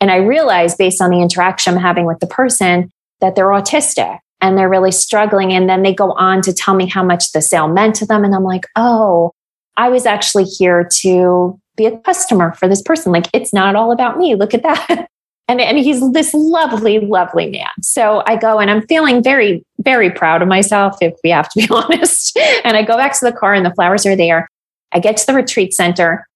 And 0.00 0.10
I 0.10 0.16
realize 0.16 0.76
based 0.76 1.02
on 1.02 1.10
the 1.10 1.20
interaction 1.20 1.74
I'm 1.74 1.80
having 1.80 2.04
with 2.04 2.20
the 2.20 2.26
person 2.26 2.92
that 3.20 3.34
they're 3.34 3.46
autistic 3.46 4.18
and 4.40 4.56
they're 4.56 4.68
really 4.68 4.92
struggling. 4.92 5.52
And 5.52 5.68
then 5.68 5.82
they 5.82 5.94
go 5.94 6.12
on 6.12 6.42
to 6.42 6.52
tell 6.52 6.74
me 6.74 6.86
how 6.86 7.02
much 7.02 7.32
the 7.32 7.42
sale 7.42 7.68
meant 7.68 7.96
to 7.96 8.06
them. 8.06 8.24
And 8.24 8.34
I'm 8.34 8.44
like, 8.44 8.66
oh, 8.76 9.32
I 9.76 9.88
was 9.88 10.06
actually 10.06 10.44
here 10.44 10.88
to 11.00 11.58
be 11.76 11.86
a 11.86 11.96
customer 11.98 12.52
for 12.54 12.68
this 12.68 12.82
person. 12.82 13.12
Like, 13.12 13.28
it's 13.32 13.52
not 13.52 13.76
all 13.76 13.92
about 13.92 14.18
me. 14.18 14.34
Look 14.34 14.54
at 14.54 14.62
that. 14.62 15.08
And, 15.50 15.62
and 15.62 15.78
he's 15.78 16.12
this 16.12 16.34
lovely, 16.34 16.98
lovely 16.98 17.48
man. 17.48 17.70
So 17.80 18.22
I 18.26 18.36
go 18.36 18.58
and 18.58 18.70
I'm 18.70 18.86
feeling 18.86 19.22
very, 19.22 19.64
very 19.78 20.10
proud 20.10 20.42
of 20.42 20.48
myself, 20.48 20.98
if 21.00 21.14
we 21.24 21.30
have 21.30 21.48
to 21.48 21.60
be 21.60 21.68
honest. 21.74 22.38
And 22.64 22.76
I 22.76 22.82
go 22.82 22.98
back 22.98 23.18
to 23.18 23.24
the 23.24 23.32
car 23.32 23.54
and 23.54 23.64
the 23.64 23.72
flowers 23.74 24.04
are 24.04 24.14
there. 24.14 24.46
I 24.92 25.00
get 25.00 25.16
to 25.16 25.26
the 25.26 25.32
retreat 25.32 25.72
center 25.72 26.27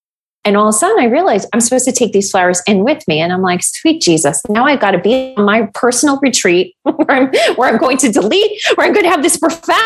and 0.44 0.56
all 0.56 0.68
of 0.68 0.74
a 0.74 0.78
sudden 0.78 0.98
I 0.98 1.06
realized 1.06 1.48
I'm 1.52 1.60
supposed 1.60 1.84
to 1.84 1.92
take 1.92 2.12
these 2.12 2.30
flowers 2.30 2.62
in 2.66 2.84
with 2.84 3.06
me. 3.06 3.20
And 3.20 3.32
I'm 3.32 3.42
like, 3.42 3.62
sweet 3.62 4.02
Jesus, 4.02 4.40
now 4.48 4.64
I've 4.64 4.80
got 4.80 4.90
to 4.92 4.98
be 4.98 5.34
on 5.36 5.44
my 5.44 5.70
personal 5.74 6.18
retreat 6.20 6.74
where 6.82 7.10
I'm, 7.10 7.32
where 7.56 7.68
I'm 7.68 7.78
going 7.78 7.98
to 7.98 8.10
delete, 8.10 8.60
where 8.74 8.86
I'm 8.86 8.92
going 8.92 9.04
to 9.04 9.10
have 9.10 9.22
this 9.22 9.36
profound 9.36 9.78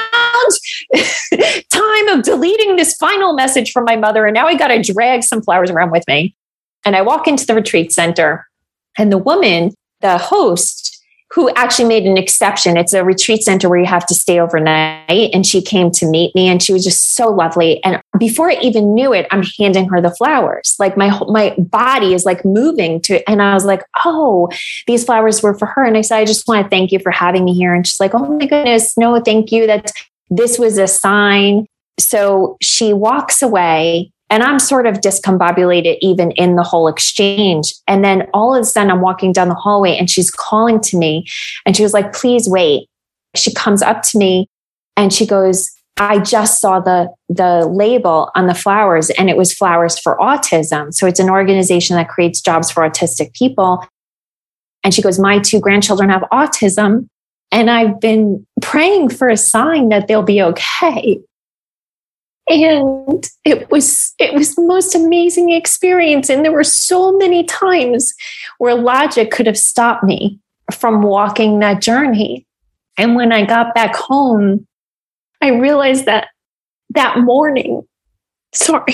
time 1.71 2.09
of 2.09 2.23
deleting 2.23 2.77
this 2.77 2.95
final 2.97 3.35
message 3.35 3.73
from 3.73 3.85
my 3.85 3.97
mother. 3.97 4.25
And 4.25 4.35
now 4.35 4.47
I 4.47 4.57
got 4.57 4.69
to 4.69 4.83
drag 4.83 5.25
some 5.25 5.43
flowers 5.43 5.71
around 5.71 5.91
with 5.91 6.05
me. 6.09 6.35
And 6.85 6.97
I 6.97 7.03
walk 7.03 7.29
into 7.29 7.47
the 7.47 7.55
retreat 7.55 7.93
center 7.93 8.47
and 8.97 9.13
the 9.13 9.19
woman, 9.19 9.75
the 10.01 10.17
host, 10.17 10.86
who 11.33 11.51
actually 11.55 11.89
made 11.89 12.05
an 12.05 12.17
exception. 12.17 12.77
It's 12.77 12.93
a 12.93 13.05
retreat 13.05 13.43
center 13.43 13.69
where 13.69 13.79
you 13.79 13.87
have 13.87 14.07
to 14.07 14.15
stay 14.15 14.39
overnight. 14.39 15.31
And 15.35 15.45
she 15.45 15.61
came 15.61 15.91
to 15.93 16.07
meet 16.07 16.35
me 16.35 16.47
and 16.47 16.63
she 16.63 16.73
was 16.73 16.85
just 16.85 17.15
so 17.15 17.29
lovely. 17.29 17.83
And 17.85 18.01
before 18.19 18.51
I 18.51 18.55
even 18.63 18.95
knew 18.95 19.13
it, 19.13 19.27
I'm 19.31 19.43
handing 19.59 19.89
her 19.89 20.01
the 20.01 20.15
flowers. 20.15 20.77
Like 20.79 20.97
my, 20.97 21.19
my 21.29 21.55
body 21.59 22.15
is 22.15 22.25
like 22.25 22.45
moving 22.45 23.01
to, 23.03 23.29
and 23.29 23.43
I 23.43 23.55
was 23.55 23.65
like, 23.65 23.83
oh, 24.05 24.49
these 24.87 25.05
flowers 25.05 25.43
were 25.43 25.55
for 25.55 25.67
her. 25.67 25.85
And 25.85 25.97
I 25.97 26.03
said, 26.03 26.19
I 26.19 26.25
just 26.25 26.47
want 26.47 26.65
to 26.65 26.71
thank 26.71 26.93
you 26.93 27.01
for 27.01 27.11
having 27.11 27.45
me 27.45 27.55
here. 27.55 27.75
And 27.75 27.87
she's 27.87 28.01
like, 28.01 28.15
oh 28.15 28.27
my 28.39 28.47
goodness, 28.47 28.97
no, 28.97 29.21
thank 29.21 29.51
you. 29.51 29.67
That 29.67 29.91
this 30.31 30.59
was 30.59 30.79
a 30.79 30.87
sign. 30.87 31.67
So 31.99 32.57
she 32.61 32.93
walks 32.93 33.43
away 33.43 34.13
and 34.29 34.43
I'm 34.43 34.59
sort 34.59 34.87
of 34.87 34.97
discombobulated 34.97 35.99
even 36.01 36.33
in 36.33 36.57
the 36.57 36.63
whole 36.63 36.89
exchange. 36.89 37.75
And 37.87 38.05
then 38.05 38.27
all 38.35 38.55
of 38.55 38.63
a 38.63 38.65
sudden 38.65 38.91
I'm 38.91 39.01
walking 39.01 39.33
down 39.33 39.49
the 39.49 39.55
hallway 39.55 39.97
and 39.97 40.11
she's 40.11 40.31
calling 40.31 40.81
to 40.81 40.97
me 40.97 41.27
and 41.65 41.77
she 41.77 41.83
was 41.83 41.93
like, 41.93 42.13
please 42.13 42.49
wait. 42.49 42.89
She 43.37 43.55
comes 43.55 43.83
up 43.83 44.03
to 44.03 44.19
me 44.19 44.49
and 44.97 45.13
she 45.13 45.27
goes, 45.27 45.71
I 45.97 46.19
just 46.19 46.61
saw 46.61 46.81
the, 46.81 47.09
the 47.29 47.67
label 47.67 48.31
on 48.35 48.49
the 48.49 48.55
flowers 48.55 49.11
and 49.11 49.31
it 49.31 49.37
was 49.37 49.55
flowers 49.55 49.99
for 49.99 50.17
autism. 50.19 50.93
So 50.93 51.07
it's 51.07 51.21
an 51.21 51.31
organization 51.31 51.97
that 51.97 52.09
creates 52.09 52.41
jobs 52.41 52.71
for 52.71 52.83
autistic 52.83 53.33
people. 53.35 53.85
And 54.83 54.93
she 54.93 55.03
goes, 55.03 55.19
my 55.19 55.39
two 55.39 55.61
grandchildren 55.61 56.11
have 56.11 56.23
autism 56.33 57.09
and 57.53 57.71
I've 57.71 58.01
been 58.01 58.45
praying 58.61 59.11
for 59.11 59.29
a 59.29 59.37
sign 59.37 59.89
that 59.91 60.09
they'll 60.09 60.23
be 60.23 60.43
okay 60.43 61.21
and 62.49 63.29
it 63.45 63.71
was 63.71 64.15
it 64.19 64.33
was 64.35 64.55
the 64.55 64.63
most 64.63 64.95
amazing 64.95 65.51
experience 65.51 66.31
and 66.31 66.45
there 66.45 66.53
were 66.53 66.65
so 66.65 67.17
many 67.17 67.45
times 67.45 68.15
where 68.59 68.75
logic 68.75 69.31
could 69.31 69.47
have 69.47 69.59
stopped 69.59 70.05
me 70.05 70.39
from 70.73 71.03
walking 71.03 71.59
that 71.59 71.83
journey 71.83 72.47
and 72.97 73.17
when 73.17 73.33
i 73.33 73.45
got 73.45 73.75
back 73.75 73.95
home 73.97 74.67
i 75.43 75.49
realized 75.49 76.05
that 76.05 76.29
that 76.91 77.19
morning 77.19 77.83
sorry 78.55 78.85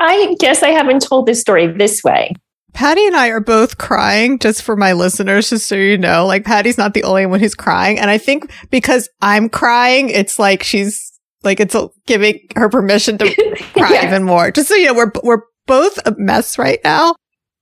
i 0.00 0.34
guess 0.38 0.62
i 0.62 0.68
haven't 0.68 1.02
told 1.02 1.26
this 1.26 1.40
story 1.40 1.66
this 1.66 2.02
way 2.02 2.34
Patty 2.72 3.04
and 3.04 3.16
I 3.16 3.28
are 3.28 3.40
both 3.40 3.78
crying 3.78 4.38
just 4.38 4.62
for 4.62 4.76
my 4.76 4.92
listeners, 4.92 5.50
just 5.50 5.66
so 5.66 5.74
you 5.74 5.98
know. 5.98 6.24
Like 6.24 6.44
Patty's 6.44 6.78
not 6.78 6.94
the 6.94 7.02
only 7.02 7.26
one 7.26 7.40
who's 7.40 7.56
crying. 7.56 7.98
And 7.98 8.08
I 8.08 8.16
think 8.16 8.52
because 8.70 9.08
I'm 9.20 9.48
crying, 9.48 10.08
it's 10.08 10.38
like 10.38 10.62
she's 10.62 11.09
like 11.42 11.60
it's 11.60 11.76
giving 12.06 12.40
her 12.56 12.68
permission 12.68 13.18
to 13.18 13.34
cry 13.72 13.92
yeah. 13.92 14.06
even 14.06 14.24
more. 14.24 14.50
Just 14.50 14.68
so 14.68 14.74
you 14.74 14.86
know, 14.86 14.94
we're 14.94 15.12
we're 15.22 15.42
both 15.66 15.98
a 16.06 16.14
mess 16.18 16.58
right 16.58 16.80
now. 16.84 17.14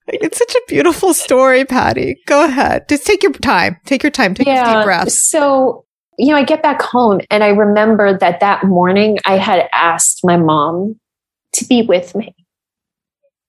It's 0.09 0.39
such 0.39 0.55
a 0.55 0.63
beautiful 0.69 1.13
story, 1.13 1.65
Patty. 1.65 2.17
Go 2.27 2.45
ahead. 2.45 2.89
Just 2.89 3.07
take 3.07 3.23
your 3.23 3.33
time. 3.33 3.77
Take 3.85 4.03
your 4.03 4.11
time. 4.11 4.35
Take 4.35 4.47
yeah, 4.47 4.77
deep 4.77 4.85
breaths. 4.85 5.23
So, 5.29 5.85
you 6.17 6.29
know, 6.29 6.37
I 6.37 6.45
get 6.45 6.63
back 6.63 6.81
home 6.81 7.21
and 7.31 7.45
I 7.45 7.49
remember 7.49 8.17
that 8.17 8.41
that 8.41 8.65
morning 8.65 9.19
I 9.27 9.37
had 9.37 9.69
asked 9.73 10.21
my 10.25 10.39
mom 10.39 10.99
to 11.55 11.65
be 11.67 11.83
with 11.83 12.15
me 12.15 12.35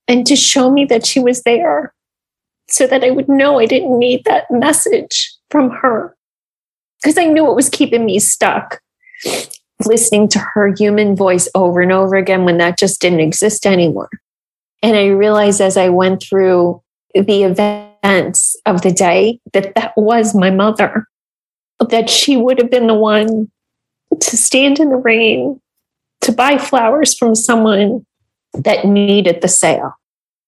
and 0.10 0.28
to 0.28 0.36
show 0.36 0.70
me 0.70 0.84
that 0.86 1.06
she 1.06 1.22
was 1.22 1.44
there 1.44 1.94
so 2.70 2.86
that 2.88 3.06
I 3.06 3.12
would 3.12 3.30
know 3.30 3.60
I 3.60 3.66
didn't 3.66 3.98
need 3.98 4.26
that 4.26 4.46
message 4.52 5.34
from 5.50 5.70
her 5.70 6.16
because 7.02 7.18
I 7.18 7.26
knew 7.26 7.50
it 7.50 7.56
was 7.56 7.70
keeping 7.70 8.06
me 8.06 8.20
stuck 8.20 8.82
listening 9.86 10.28
to 10.30 10.40
her 10.40 10.74
human 10.78 11.16
voice 11.16 11.48
over 11.56 11.82
and 11.82 11.92
over 11.92 12.16
again 12.16 12.46
when 12.46 12.58
that 12.58 12.78
just 12.78 13.02
didn't 13.02 13.22
exist 13.22 13.66
anymore. 13.66 14.10
And 14.82 14.96
I 14.96 15.08
realized 15.08 15.62
as 15.62 15.78
I 15.78 15.90
went 15.90 16.22
through 16.22 16.82
the 17.14 17.44
events 17.44 18.56
of 18.66 18.82
the 18.82 18.92
day 18.92 19.40
that 19.54 19.76
that 19.76 19.94
was 19.98 20.36
my 20.36 20.50
mother, 20.50 21.08
that 21.80 22.10
she 22.10 22.38
would 22.38 22.60
have 22.60 22.72
been 22.72 22.88
the 22.88 22.94
one 22.94 23.50
to 24.20 24.38
stand 24.38 24.80
in 24.80 24.90
the 24.90 24.96
rain, 24.96 25.62
to 26.22 26.32
buy 26.32 26.58
flowers 26.58 27.18
from 27.18 27.36
someone 27.36 28.06
that 28.54 28.86
needed 28.86 29.42
the 29.42 29.48
sale, 29.48 29.94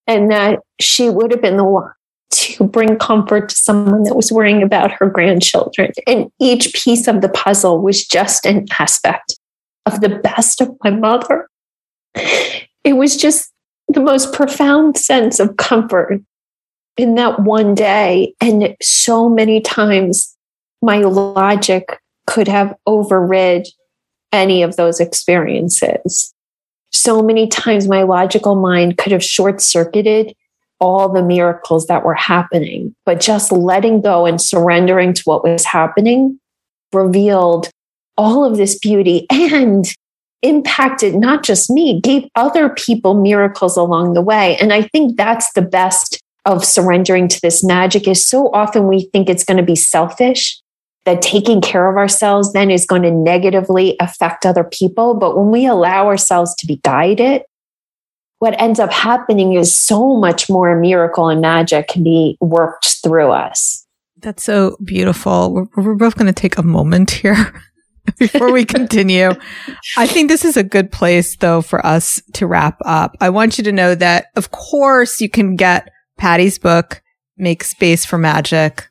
and 0.08 0.32
that 0.32 0.60
she 0.80 1.10
would 1.10 1.32
have 1.32 1.42
been 1.42 1.58
the 1.58 1.64
one 1.64 1.92
to 2.32 2.64
bring 2.64 2.98
comfort 2.98 3.50
to 3.50 3.56
someone 3.56 4.04
that 4.04 4.16
was 4.16 4.32
worrying 4.32 4.64
about 4.64 4.92
her 4.92 5.10
grandchildren. 5.10 5.92
And 6.08 6.32
each 6.40 6.74
piece 6.74 7.08
of 7.08 7.22
the 7.22 7.30
puzzle 7.30 7.82
was 7.82 8.06
just 8.06 8.46
an 8.46 8.66
aspect 8.80 9.38
of 9.86 10.02
the 10.02 10.10
best 10.10 10.62
of 10.62 10.76
my 10.84 10.92
mother. 10.92 11.50
It 12.84 12.94
was 12.94 13.18
just 13.18 13.52
the 13.88 14.02
most 14.02 14.34
profound 14.34 14.98
sense 14.98 15.40
of 15.40 15.58
comfort 15.58 16.22
in 16.98 17.16
that 17.16 17.42
one 17.42 17.76
day. 17.76 18.34
And 18.42 18.76
so 18.82 19.30
many 19.30 19.62
times 19.62 20.36
my 20.82 21.00
logic 21.00 22.00
could 22.28 22.48
have 22.48 22.76
overrid 22.86 23.68
any 24.32 24.64
of 24.64 24.76
those 24.78 25.00
experiences. 25.00 26.34
So 26.92 27.22
many 27.22 27.48
times 27.48 27.88
my 27.88 28.04
logical 28.04 28.56
mind 28.56 28.98
could 28.98 29.12
have 29.12 29.24
short 29.24 29.62
circuited 29.62 30.36
all 30.82 31.08
the 31.08 31.24
miracles 31.24 31.86
that 31.88 32.04
were 32.04 32.16
happening, 32.16 32.94
but 33.06 33.22
just 33.22 33.52
letting 33.52 34.02
go 34.02 34.26
and 34.26 34.42
surrendering 34.42 35.14
to 35.14 35.22
what 35.24 35.44
was 35.44 35.64
happening 35.64 36.40
revealed 36.92 37.70
all 38.18 38.44
of 38.44 38.58
this 38.58 38.78
beauty 38.80 39.26
and 39.30 39.86
impacted 40.42 41.16
not 41.16 41.44
just 41.44 41.70
me, 41.70 42.02
gave 42.02 42.28
other 42.36 42.70
people 42.70 43.14
miracles 43.14 43.78
along 43.78 44.14
the 44.14 44.22
way. 44.22 44.58
And 44.58 44.74
I 44.74 44.82
think 44.82 45.16
that's 45.16 45.54
the 45.54 45.62
best 45.62 46.20
of 46.46 46.66
surrendering 46.66 47.28
to 47.28 47.40
this 47.42 47.64
magic 47.64 48.08
is 48.08 48.26
so 48.26 48.52
often 48.52 48.88
we 48.88 49.08
think 49.14 49.30
it's 49.30 49.46
going 49.46 49.58
to 49.58 49.64
be 49.64 49.76
selfish 49.76 50.60
that 51.06 51.22
taking 51.22 51.62
care 51.62 51.90
of 51.90 51.98
ourselves 51.98 52.54
then 52.54 52.72
is 52.72 52.86
going 52.86 53.04
to 53.04 53.12
negatively 53.12 53.96
affect 54.00 54.46
other 54.46 54.64
people. 54.64 55.14
But 55.14 55.38
when 55.38 55.52
we 55.52 55.66
allow 55.68 56.08
ourselves 56.08 56.56
to 56.56 56.66
be 56.66 56.78
guided 56.84 57.44
what 58.42 58.60
ends 58.60 58.80
up 58.80 58.92
happening 58.92 59.54
is 59.54 59.78
so 59.78 60.16
much 60.18 60.50
more 60.50 60.76
miracle 60.76 61.30
and 61.30 61.42
magic 61.42 61.88
can 61.88 62.04
be 62.04 62.40
worked 62.42 62.98
through 63.04 63.30
us. 63.30 63.86
That's 64.18 64.44
so 64.44 64.78
beautiful. 64.84 65.54
We're, 65.54 65.84
we're 65.84 65.94
both 65.94 66.16
going 66.16 66.26
to 66.26 66.34
take 66.34 66.58
a 66.58 66.64
moment 66.64 67.12
here. 67.12 67.54
before 68.18 68.52
we 68.52 68.66
continue, 68.66 69.30
I 69.96 70.08
think 70.08 70.28
this 70.28 70.44
is 70.44 70.58
a 70.58 70.64
good 70.64 70.92
place 70.92 71.36
though 71.36 71.62
for 71.62 71.86
us 71.86 72.20
to 72.34 72.48
wrap 72.48 72.80
up. 72.84 73.16
I 73.22 73.30
want 73.30 73.60
you 73.60 73.64
to 73.66 73.72
know 73.72 73.94
that 73.94 74.30
of 74.36 74.50
course 74.50 75.22
you 75.22 75.30
can 75.30 75.56
get 75.56 75.90
Patty's 76.18 76.58
book, 76.58 77.04
Make 77.38 77.64
Space 77.64 78.06
for 78.06 78.18
Magic 78.18 78.90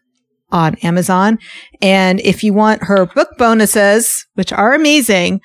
on 0.53 0.76
Amazon. 0.76 1.40
And 1.82 2.20
if 2.20 2.44
you 2.44 2.53
want 2.53 2.84
her 2.84 3.05
book 3.05 3.30
bonuses, 3.36 4.26
which 4.34 4.53
are 4.53 4.74
amazing, 4.74 5.40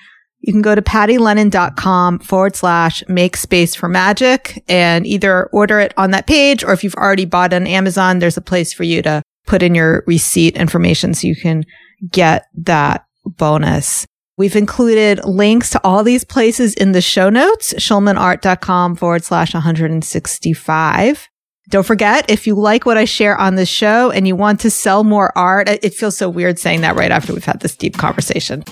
you 0.45 0.53
can 0.53 0.61
go 0.61 0.75
to 0.75 0.81
pattylennon.com 0.81 2.19
forward 2.19 2.55
slash 2.55 3.03
make 3.07 3.35
space 3.35 3.73
for 3.73 3.89
magic 3.89 4.63
and 4.67 5.07
either 5.07 5.47
order 5.47 5.79
it 5.79 5.91
on 5.97 6.11
that 6.11 6.27
page 6.27 6.63
or 6.63 6.71
if 6.71 6.83
you've 6.83 6.93
already 6.93 7.25
bought 7.25 7.51
on 7.51 7.65
Amazon, 7.65 8.19
there's 8.19 8.37
a 8.37 8.41
place 8.41 8.71
for 8.71 8.83
you 8.83 9.01
to 9.01 9.23
put 9.47 9.63
in 9.63 9.73
your 9.73 10.03
receipt 10.05 10.55
information 10.55 11.15
so 11.15 11.25
you 11.25 11.35
can 11.35 11.63
get 12.11 12.45
that 12.53 13.07
bonus. 13.25 14.05
We've 14.37 14.55
included 14.55 15.25
links 15.25 15.71
to 15.71 15.81
all 15.83 16.03
these 16.03 16.23
places 16.23 16.75
in 16.75 16.91
the 16.91 17.01
show 17.01 17.31
notes, 17.31 17.73
schulmanart.com 17.73 18.97
forward 18.97 19.23
slash 19.23 19.55
165. 19.55 21.27
Don't 21.69 21.85
forget, 21.85 22.29
if 22.29 22.45
you 22.45 22.53
like 22.53 22.85
what 22.85 22.97
I 22.97 23.05
share 23.05 23.35
on 23.35 23.55
this 23.55 23.69
show 23.69 24.11
and 24.11 24.27
you 24.27 24.35
want 24.35 24.59
to 24.59 24.69
sell 24.69 25.03
more 25.03 25.35
art, 25.35 25.69
it 25.69 25.95
feels 25.95 26.15
so 26.15 26.29
weird 26.29 26.59
saying 26.59 26.81
that 26.81 26.95
right 26.95 27.09
after 27.09 27.33
we've 27.33 27.43
had 27.43 27.61
this 27.61 27.75
deep 27.75 27.97
conversation. 27.97 28.63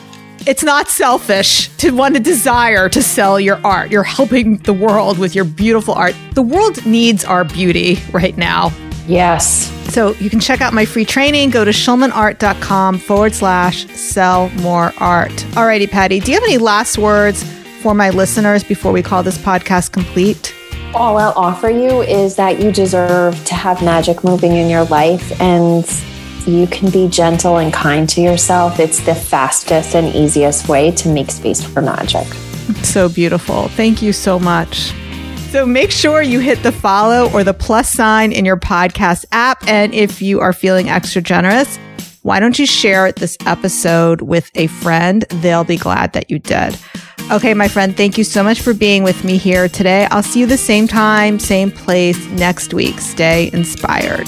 It's 0.46 0.64
not 0.64 0.90
selfish 0.90 1.70
to 1.78 1.92
want 1.92 2.16
to 2.16 2.20
desire 2.20 2.90
to 2.90 3.02
sell 3.02 3.40
your 3.40 3.66
art. 3.66 3.92
You're 3.92 4.04
helping 4.04 4.58
the 4.58 4.74
world 4.74 5.18
with 5.18 5.36
your 5.36 5.46
beautiful 5.46 5.94
art. 5.94 6.16
The 6.34 6.42
world 6.42 6.86
needs 6.86 7.24
our 7.24 7.46
beauty 7.46 8.00
right 8.12 8.38
now. 8.38 8.74
Yes. 9.08 9.72
So 9.94 10.14
you 10.16 10.30
can 10.30 10.42
check 10.42 10.60
out 10.60 10.74
my 10.74 10.84
free 10.84 11.06
training. 11.06 11.52
Go 11.52 11.64
to 11.64 11.72
schulmanart.com 11.72 12.98
forward 13.00 13.34
slash 13.34 13.88
sell 13.92 14.50
more 14.50 14.92
art. 14.98 15.32
Alrighty, 15.32 15.90
Patty, 15.90 16.20
do 16.20 16.32
you 16.32 16.38
have 16.38 16.44
any 16.44 16.58
last 16.58 16.98
words 16.98 17.44
for 17.82 17.94
my 17.94 18.10
listeners 18.10 18.66
before 18.66 18.92
we 18.92 19.02
call 19.02 19.24
this 19.24 19.38
podcast 19.38 19.94
complete? 19.94 20.54
All 20.94 21.18
I'll 21.18 21.34
offer 21.38 21.70
you 21.70 22.02
is 22.02 22.36
that 22.36 22.60
you 22.62 22.72
deserve 22.72 23.44
to 23.46 23.54
have 23.56 23.82
magic 23.82 24.24
moving 24.26 24.54
in 24.54 24.70
your 24.70 24.84
life 24.86 25.40
and 25.42 25.86
you 26.48 26.68
can 26.68 26.90
be 26.90 27.08
gentle 27.08 27.58
and 27.58 27.74
kind 27.74 28.08
to 28.10 28.22
yourself. 28.22 28.80
It's 28.80 29.00
the 29.02 29.16
fastest 29.16 29.96
and 29.96 30.14
easiest 30.16 30.68
way 30.68 30.92
to 30.92 31.10
make 31.10 31.32
space 31.32 31.64
for 31.64 31.82
magic. 31.82 32.28
So 32.84 33.10
beautiful. 33.10 33.68
Thank 33.70 34.02
you 34.02 34.14
so 34.14 34.40
much. 34.40 34.94
So 35.52 35.66
make 35.66 35.92
sure 35.92 36.22
you 36.22 36.40
hit 36.40 36.64
the 36.64 36.72
follow 36.72 37.32
or 37.32 37.44
the 37.44 37.54
plus 37.54 37.92
sign 37.92 38.32
in 38.32 38.46
your 38.46 38.58
podcast 38.58 39.26
app. 39.32 39.68
And 39.68 39.94
if 39.94 40.22
you 40.22 40.40
are 40.40 40.54
feeling 40.54 40.90
extra 40.90 41.22
generous, 41.22 41.78
why 42.24 42.40
don't 42.40 42.58
you 42.58 42.66
share 42.66 43.12
this 43.12 43.38
episode 43.46 44.22
with 44.22 44.50
a 44.56 44.68
friend? 44.68 45.26
They'll 45.30 45.64
be 45.64 45.78
glad 45.78 46.14
that 46.14 46.32
you 46.32 46.40
did. 46.40 46.78
Okay, 47.32 47.54
my 47.54 47.68
friend, 47.68 47.96
thank 47.96 48.18
you 48.18 48.24
so 48.24 48.44
much 48.44 48.62
for 48.62 48.74
being 48.74 49.04
with 49.04 49.24
me 49.24 49.38
here 49.38 49.70
today. 49.70 50.08
I'll 50.10 50.24
see 50.24 50.40
you 50.40 50.46
the 50.46 50.58
same 50.58 50.88
time, 50.88 51.38
same 51.40 51.72
place 51.72 52.26
next 52.30 52.74
week. 52.74 53.00
Stay 53.00 53.50
inspired. 53.54 54.28